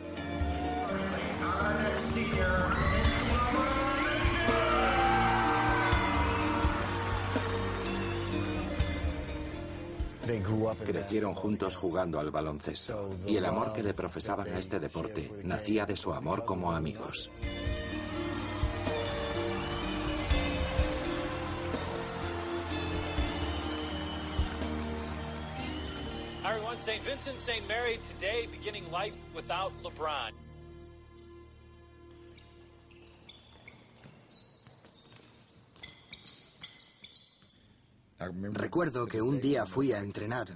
[10.85, 15.85] Crecieron juntos jugando al baloncesto y el amor que le profesaban a este deporte nacía
[15.85, 17.29] de su amor como amigos.
[26.77, 27.03] St.
[27.03, 27.67] Vincent, St.
[27.67, 30.31] Mary today beginning life without LeBron.
[38.53, 40.47] Recuerdo que un día fui a entrenar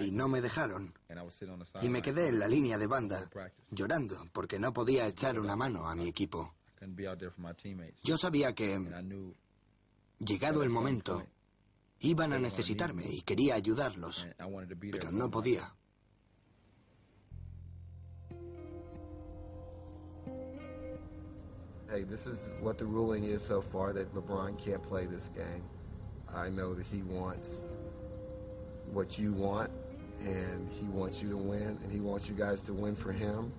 [0.00, 0.92] y no me dejaron.
[1.80, 3.30] Y me quedé en la línea de banda,
[3.70, 6.54] llorando, porque no podía echar una mano a mi equipo.
[8.02, 8.80] Yo sabía que,
[10.18, 11.26] llegado el momento,
[12.00, 14.28] iban a necesitarme y quería ayudarlos,
[14.92, 15.72] pero no podía.
[21.88, 25.62] Hey, this is what the ruling is so far that LeBron can't play this game.
[26.34, 27.64] I know that he wants
[28.92, 29.70] what you want,
[30.20, 33.52] and he wants you to win, and he wants you guys to win for him,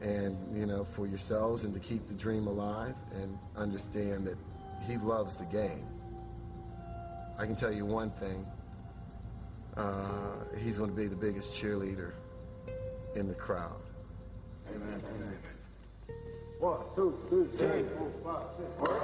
[0.00, 4.36] and, you know, for yourselves, and to keep the dream alive, and understand that
[4.86, 5.86] he loves the game.
[7.38, 8.46] I can tell you one thing.
[9.76, 12.12] Uh, he's going to be the biggest cheerleader
[13.16, 13.80] in the crowd.
[14.74, 15.02] Amen.
[15.16, 15.38] Amen.
[16.60, 18.68] One, two, three, four, five, six.
[18.78, 19.00] We're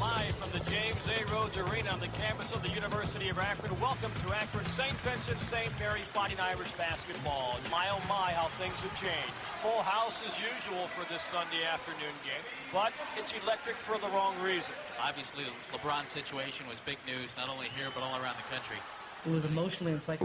[0.00, 1.24] Live from the James A.
[1.32, 3.72] Rhodes Arena on the campus of the University of Akron.
[3.80, 4.92] Welcome to Akron St.
[5.00, 5.72] Vincent St.
[5.80, 7.56] Mary Fighting Irish basketball.
[7.72, 9.32] My oh my, how things have changed.
[9.64, 14.36] Full house as usual for this Sunday afternoon game, but it's electric for the wrong
[14.44, 14.74] reason.
[15.00, 18.76] Obviously, the LeBron situation was big news, not only here, but all around the country.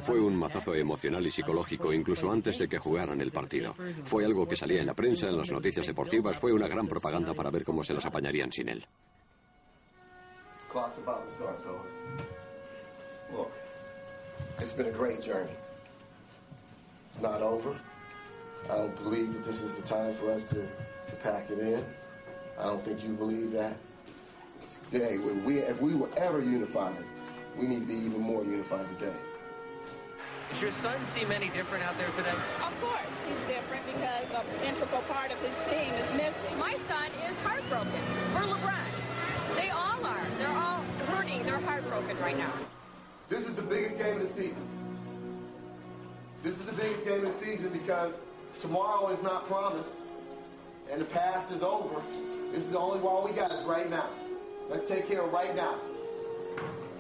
[0.02, 3.74] Fue un mazazo emocional y psicológico incluso antes de que jugaran el partido.
[4.04, 7.34] Fue algo que salía en la prensa, en las noticias deportivas, fue una gran propaganda
[7.34, 8.86] para ver cómo se las apañarían sin él.
[10.72, 12.28] Clock's about to start, fellas.
[13.34, 13.52] Look,
[14.58, 15.52] it's been a great journey.
[17.10, 17.76] It's not over.
[18.70, 20.66] I don't believe that this is the time for us to,
[21.10, 21.84] to pack it in.
[22.58, 23.76] I don't think you believe that.
[24.92, 26.96] Hey, we, if we were ever unified,
[27.58, 29.16] we need to be even more unified today.
[30.52, 32.38] Does your son seem any different out there today?
[32.62, 36.58] Of course, he's different because an integral part of his team is missing.
[36.58, 38.21] My son is heartbroken
[41.92, 42.54] Right now.
[43.28, 44.66] This is the biggest game of the season.
[46.42, 48.14] This is the biggest game of the season because
[48.62, 49.98] tomorrow is not promised
[50.90, 52.02] and the past is over.
[52.54, 54.08] This is the only while we got is right now.
[54.70, 55.76] Let's take care of right now.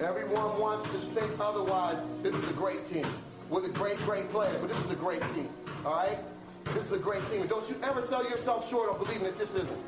[0.01, 1.97] Everyone wants to think otherwise.
[2.21, 3.07] This is a great team
[3.49, 5.47] with a great, great player, but this is a great team.
[5.85, 6.17] All right?
[6.65, 7.47] This is a great team.
[7.47, 9.81] Don't you ever sell yourself short on believing that this isn't.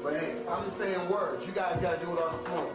[0.00, 1.44] But hey, I'm just saying words.
[1.44, 2.72] You guys got to do it on the floor.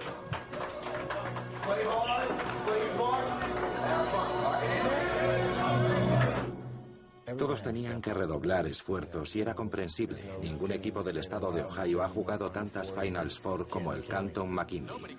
[7.38, 10.24] Todos tenían que redoblar esfuerzos y era comprensible.
[10.42, 15.18] Ningún equipo del estado de Ohio ha jugado tantas Finals Four como el Canton McKinley.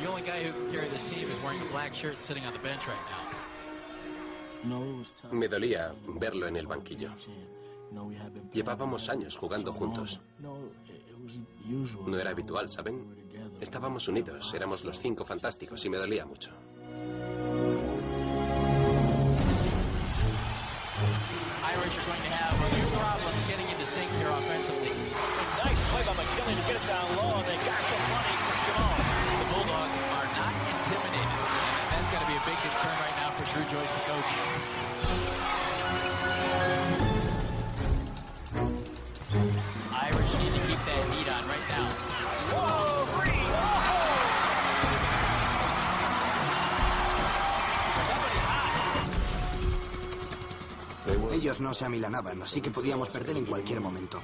[0.00, 2.44] The only guy who can carry this team is wearing a black shirt and sitting
[2.46, 3.44] on the bench right now.
[5.32, 7.10] Me dolía verlo en el banquillo.
[8.52, 10.20] Llevábamos años jugando juntos.
[12.06, 13.23] No era habitual, ¿saben?
[13.64, 16.52] Estábamos unidos, éramos los cinco fantásticos y me dolía mucho.
[21.72, 23.64] Irish are going to have a few problems getting
[51.34, 54.20] Ellos no se amilanaban, así que podíamos perder en cualquier momento.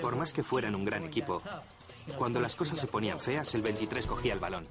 [0.00, 1.42] Por más que fueran un gran equipo,
[2.16, 4.66] cuando las cosas se ponían feas, el 23 cogía el balón.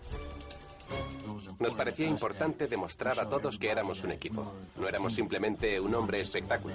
[1.59, 4.51] Nos parecía importante demostrar a todos que éramos un equipo.
[4.75, 6.73] No éramos simplemente un hombre espectáculo.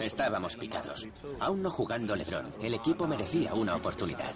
[0.00, 1.08] Estábamos picados.
[1.40, 4.32] Aún no jugando LeBron, el equipo merecía una oportunidad.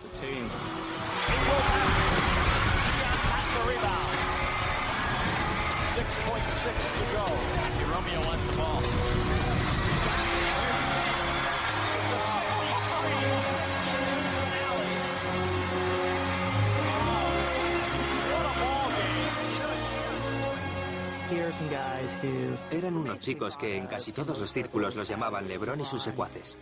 [22.70, 26.58] Eran unos chicos que en casi todos los círculos los llamaban Lebron y sus secuaces.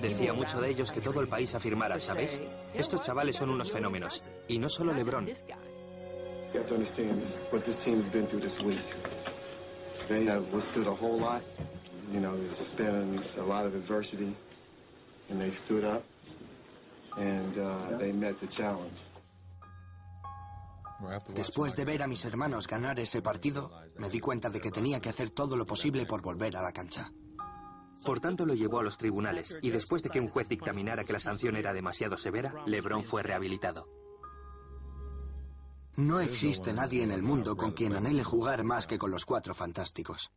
[0.00, 2.40] Decía mucho de ellos que todo el país afirmara, ¿sabéis?
[2.74, 4.22] Estos chavales son unos fenómenos.
[4.48, 4.92] Y no solo
[11.18, 11.42] lot,
[12.12, 14.34] You know, there's been a lot of adversity,
[15.30, 16.04] and they stood up
[17.16, 19.00] and uh, they met the challenge.
[21.34, 25.00] Después de ver a mis hermanos ganar ese partido, me di cuenta de que tenía
[25.00, 27.12] que hacer todo lo posible por volver a la cancha.
[28.04, 31.12] Por tanto, lo llevó a los tribunales y después de que un juez dictaminara que
[31.12, 33.88] la sanción era demasiado severa, LeBron fue rehabilitado.
[35.96, 39.54] No existe nadie en el mundo con quien anhele jugar más que con los cuatro
[39.54, 40.32] fantásticos.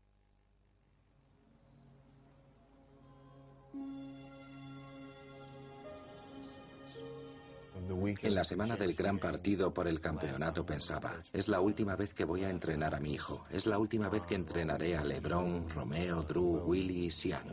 [7.87, 12.25] En la semana del gran partido por el campeonato pensaba, es la última vez que
[12.25, 16.21] voy a entrenar a mi hijo, es la última vez que entrenaré a Lebron, Romeo,
[16.23, 17.43] Drew, Willy y Sian.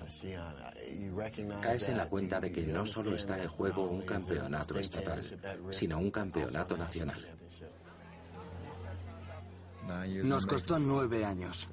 [1.61, 5.23] Caes en la cuenta de que no solo está en juego un campeonato estatal,
[5.71, 7.27] sino un campeonato nacional.
[10.25, 11.69] Nos costó nueve años.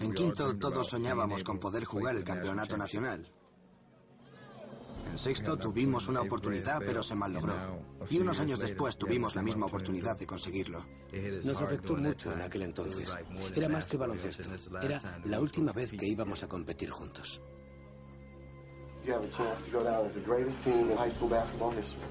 [0.00, 3.26] En quinto todos soñábamos con poder jugar el campeonato nacional.
[5.12, 7.54] En sexto tuvimos una oportunidad, pero se malogró.
[8.10, 10.84] Y unos años después tuvimos la misma oportunidad de conseguirlo.
[11.44, 13.16] Nos afectó mucho en aquel entonces.
[13.54, 14.48] Era más que baloncesto.
[14.82, 17.40] Era la última vez que íbamos a competir juntos.
[19.04, 21.70] You have a chance to go down as the greatest team in high school basketball
[21.70, 22.02] history.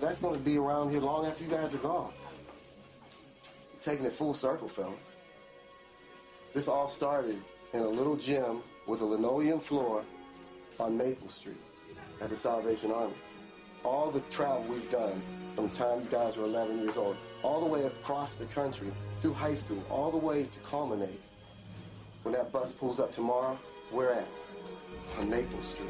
[0.00, 2.12] That's going to be around here long after you guys are gone.
[3.84, 5.16] Taking it full circle, fellas.
[6.54, 7.40] This all started
[7.72, 10.04] in a little gym with a linoleum floor
[10.80, 11.62] on Maple Street.
[12.22, 13.14] At the Salvation Army.
[13.84, 15.20] All the travel we've done
[15.56, 18.92] from the time you guys were 11 years old, all the way across the country,
[19.20, 21.20] through high school, all the way to culminate.
[22.22, 23.58] When that bus pulls up tomorrow,
[23.90, 24.28] we're at?
[25.18, 25.88] On Maple Street.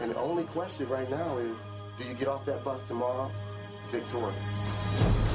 [0.00, 1.58] And the only question right now is,
[1.98, 3.30] do you get off that bus tomorrow
[3.90, 5.29] victorious?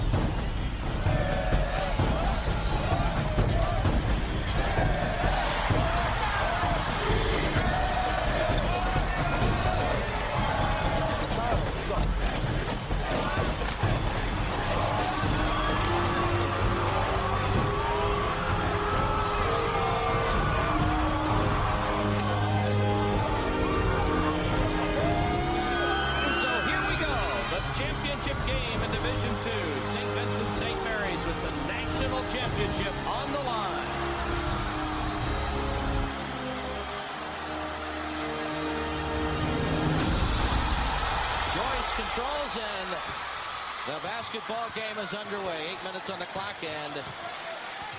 [45.05, 45.69] Is underway.
[45.69, 46.93] Eight minutes on the clock, and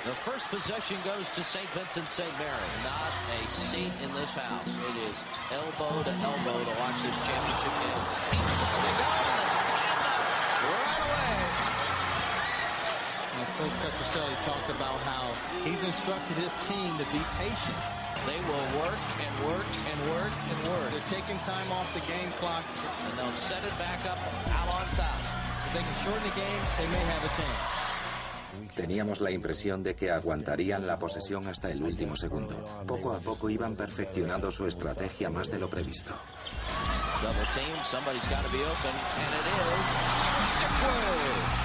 [0.03, 1.69] the first possession goes to St.
[1.71, 2.35] Vincent St.
[2.35, 2.71] Mary.
[2.83, 4.67] Not a seat in this house.
[4.67, 5.23] It is
[5.55, 8.03] elbow to elbow to watch this championship game.
[8.35, 9.99] Inside they go, and the slam
[10.67, 11.37] right away.
[13.55, 15.31] Coach Petroselli talked about how
[15.63, 18.06] he's instructed his team to be patient.
[18.27, 20.91] They will work and work and work and work.
[20.91, 22.65] They're taking time off the game clock.
[23.07, 24.19] And they'll set it back up
[24.51, 25.47] out on top.
[28.75, 32.57] Teníamos la impresión de que aguantarían la posesión hasta el último segundo.
[32.87, 36.15] Poco a poco iban perfeccionando su estrategia más de lo previsto.
[37.23, 39.47] Double team, somebody's got to be open, and it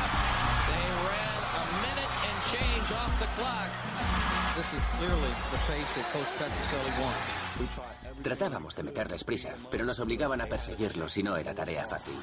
[0.06, 0.11] is
[2.52, 3.72] change off the clock.
[4.60, 7.28] This is clearly the pace that Coach Petroselli wants.
[8.22, 12.16] Tratábamos de meterles prisa, pero nos obligaban a perseguirlos y no era tarea fácil.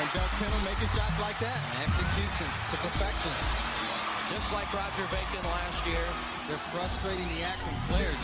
[0.00, 1.60] And Doug Kendall making shots like that.
[1.84, 3.34] Execution to perfection.
[4.32, 6.06] Just like Roger Bacon last year.
[6.48, 8.20] They're frustrating the acting players.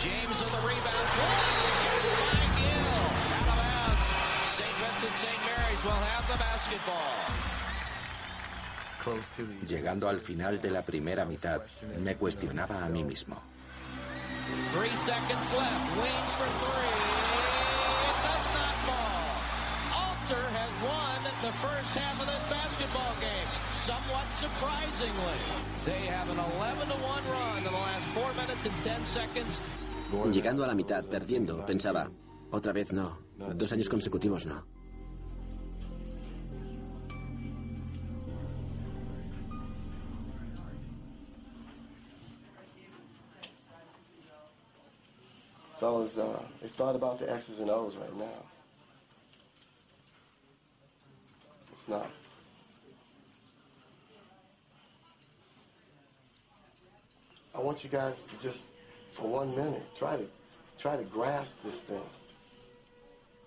[0.00, 1.08] James on the rebound.
[1.12, 2.88] By Gill.
[3.36, 4.04] Out of bounds.
[4.48, 4.76] St.
[4.80, 5.40] Vincent St.
[5.44, 7.55] Mary's will have the basketball.
[9.66, 11.62] Llegando al final de la primera mitad,
[12.02, 13.36] me cuestionaba a mí mismo.
[14.72, 15.96] Three seconds left.
[15.96, 17.16] Wings for three.
[21.46, 25.38] the first half of this basketball game, somewhat surprisingly.
[25.84, 29.60] They have an 11 to 1 run in the last 4 minutes and 10 seconds.
[30.32, 32.10] Llegando a la mitad, perdiendo, pensaba,
[32.50, 33.18] otra vez no.
[33.54, 34.75] Dos años consecutivos no.
[45.78, 48.42] Fellas, uh, it's not about the X's and O's right now.
[51.72, 52.10] It's not.
[57.54, 58.66] I want you guys to just,
[59.12, 60.26] for one minute, try to
[60.78, 62.02] try to grasp this thing.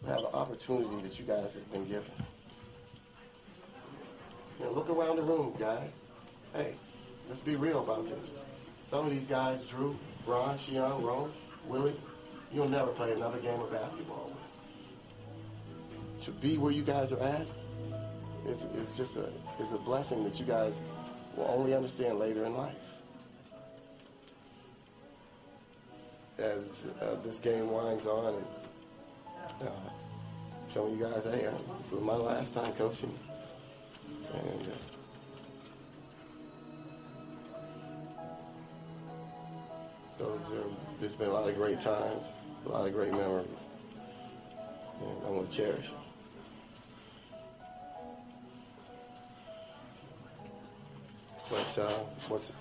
[0.08, 2.12] Have an opportunity that you guys have been given.
[4.60, 5.90] You look around the room, guys.
[6.54, 6.76] Hey,
[7.30, 8.32] Let's be real about this.
[8.86, 9.96] Some of these guys, Drew,
[10.26, 11.32] Ron, Shion, Rome,
[11.68, 11.94] Willie,
[12.52, 14.32] you'll never play another game of basketball.
[16.22, 17.46] To be where you guys are at
[18.48, 19.30] is, is just a,
[19.62, 20.74] is a blessing that you guys
[21.36, 22.76] will only understand later in life.
[26.38, 28.46] As uh, this game winds on and
[29.68, 29.72] uh,
[30.68, 31.52] some of you guys, hey, uh,
[31.82, 33.14] this is my last time coaching.
[40.40, 40.64] Those are,
[41.00, 42.26] there's been a lot of great times,
[42.66, 43.68] a lot of great memories.
[45.02, 45.98] And I'm going to cherish them.
[51.50, 51.90] But uh,
[52.28, 52.52] what's,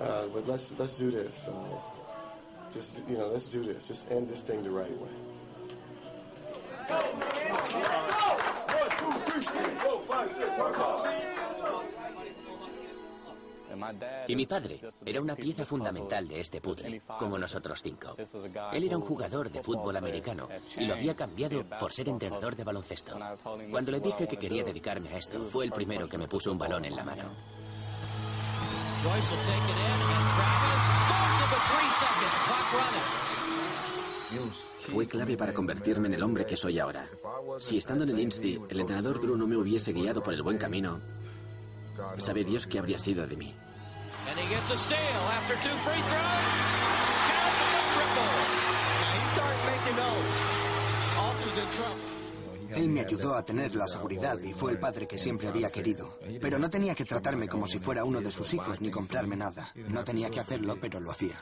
[0.00, 1.44] uh, but let's let's do this.
[1.44, 1.52] Uh,
[2.72, 3.88] just you know, let's do this.
[3.88, 5.08] Just end this thing the right way.
[14.28, 18.16] Y mi padre era una pieza fundamental de este puzzle, como nosotros cinco.
[18.72, 22.64] Él era un jugador de fútbol americano y lo había cambiado por ser entrenador de
[22.64, 23.18] baloncesto.
[23.70, 26.58] Cuando le dije que quería dedicarme a esto, fue el primero que me puso un
[26.58, 27.24] balón en la mano.
[34.80, 37.08] Fue clave para convertirme en el hombre que soy ahora.
[37.58, 40.58] Si estando en el Insti, el entrenador Drew no me hubiese guiado por el buen
[40.58, 41.00] camino,
[42.18, 43.54] sabe Dios qué habría sido de mí.
[44.32, 46.46] And he gets a steal after two free throws.
[47.28, 48.30] Count the triple.
[49.02, 50.36] Now he started making those.
[51.18, 52.12] Alter's in trouble.
[52.74, 56.18] Él me ayudó a tener la seguridad y fue el padre que siempre había querido.
[56.40, 59.70] Pero no tenía que tratarme como si fuera uno de sus hijos ni comprarme nada.
[59.74, 61.34] No tenía que hacerlo, pero lo hacía.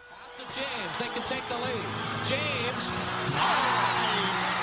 [0.52, 2.26] James, they can take the lead.
[2.26, 2.90] James.
[3.30, 4.59] Nice.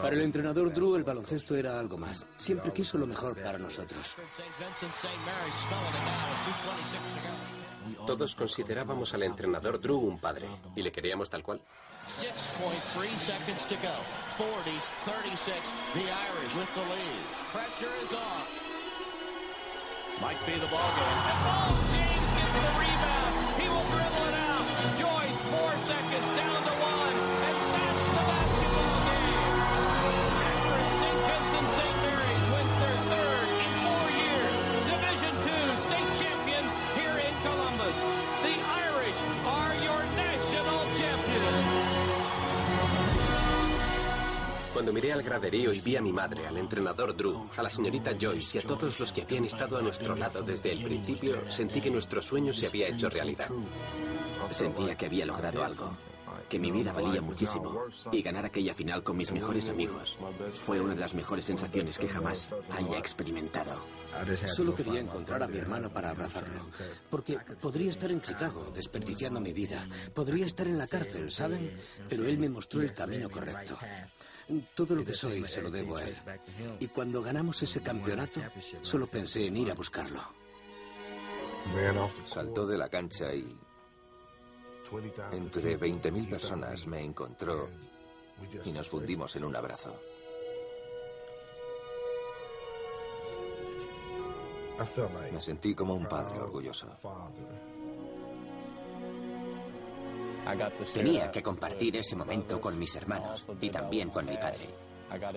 [0.00, 2.26] Para el entrenador Drew el baloncesto era algo más.
[2.36, 4.16] Siempre quiso lo mejor para nosotros.
[4.28, 4.48] St.
[4.58, 5.14] Vincent, St.
[5.24, 8.06] Mary's spelling it now with 2.26 to go.
[8.06, 11.60] Todos considerábamos al entrenador Drew un padre y le queríamos tal cual.
[12.06, 13.94] 6.3 seconds to go.
[14.38, 14.70] 40,
[15.04, 15.72] 36.
[15.94, 17.22] The Irish with the lead.
[17.52, 18.46] Pressure is on.
[20.20, 21.20] Might be the ball game.
[21.26, 23.45] And oh, James gets the rebound.
[44.76, 48.14] Cuando miré al graderío y vi a mi madre, al entrenador Drew, a la señorita
[48.20, 51.80] Joyce y a todos los que habían estado a nuestro lado desde el principio, sentí
[51.80, 53.48] que nuestro sueño se había hecho realidad.
[54.50, 55.96] Sentía que había logrado algo,
[56.50, 60.18] que mi vida valía muchísimo y ganar aquella final con mis mejores amigos
[60.50, 63.82] fue una de las mejores sensaciones que jamás haya experimentado.
[64.46, 66.66] Solo quería encontrar a mi hermano para abrazarlo,
[67.08, 71.80] porque podría estar en Chicago desperdiciando mi vida, podría estar en la cárcel, ¿saben?
[72.10, 73.78] Pero él me mostró el camino correcto.
[74.74, 76.16] Todo lo que soy se lo debo a él.
[76.78, 78.40] Y cuando ganamos ese campeonato,
[78.82, 80.20] solo pensé en ir a buscarlo.
[82.24, 83.56] Saltó de la cancha y
[85.32, 87.68] entre 20.000 personas me encontró
[88.64, 89.98] y nos fundimos en un abrazo.
[95.32, 96.98] Me sentí como un padre orgulloso.
[100.94, 104.68] Tenía que compartir ese momento con mis hermanos y también con mi padre.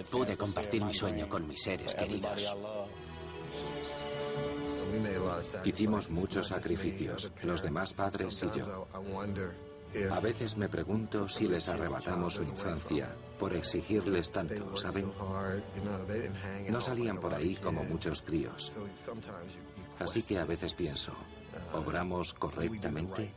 [0.10, 2.56] Pude compartir mi sueño con mis seres queridos.
[5.64, 8.88] Hicimos muchos sacrificios, los demás padres y yo.
[10.12, 13.10] A veces me pregunto si les arrebatamos su infancia
[13.40, 15.12] por exigirles tanto, ¿saben?
[16.70, 18.74] No salían por ahí como muchos críos.
[20.00, 21.14] Así que a veces pienso,
[21.74, 23.34] ¿obramos correctamente?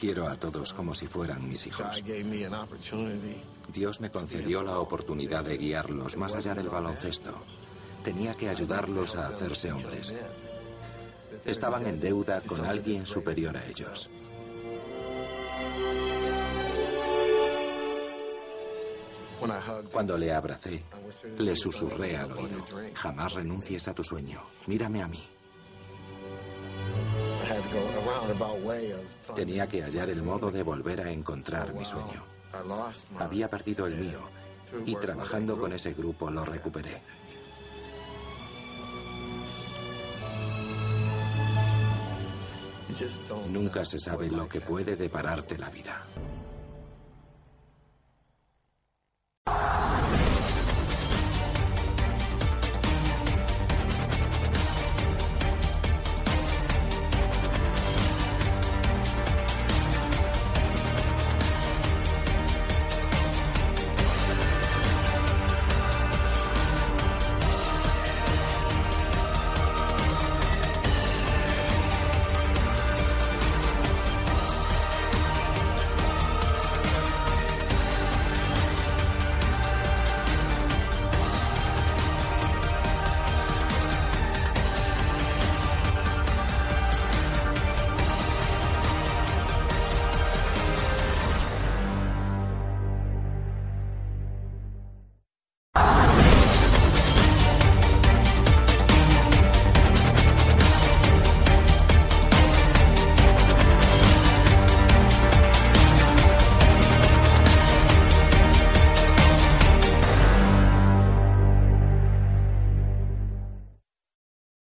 [0.00, 2.02] Quiero a todos como si fueran mis hijos.
[3.72, 7.34] Dios me concedió la oportunidad de guiarlos más allá del baloncesto.
[8.02, 10.14] Tenía que ayudarlos a hacerse hombres.
[11.44, 14.10] Estaban en deuda con alguien superior a ellos.
[19.92, 20.84] Cuando le abracé,
[21.38, 22.64] le susurré al oído,
[22.94, 25.22] jamás renuncies a tu sueño, mírame a mí.
[29.34, 32.24] Tenía que hallar el modo de volver a encontrar mi sueño.
[33.18, 34.20] Había perdido el mío
[34.86, 37.00] y trabajando con ese grupo lo recuperé.
[43.48, 46.04] Nunca se sabe lo que puede depararte la vida.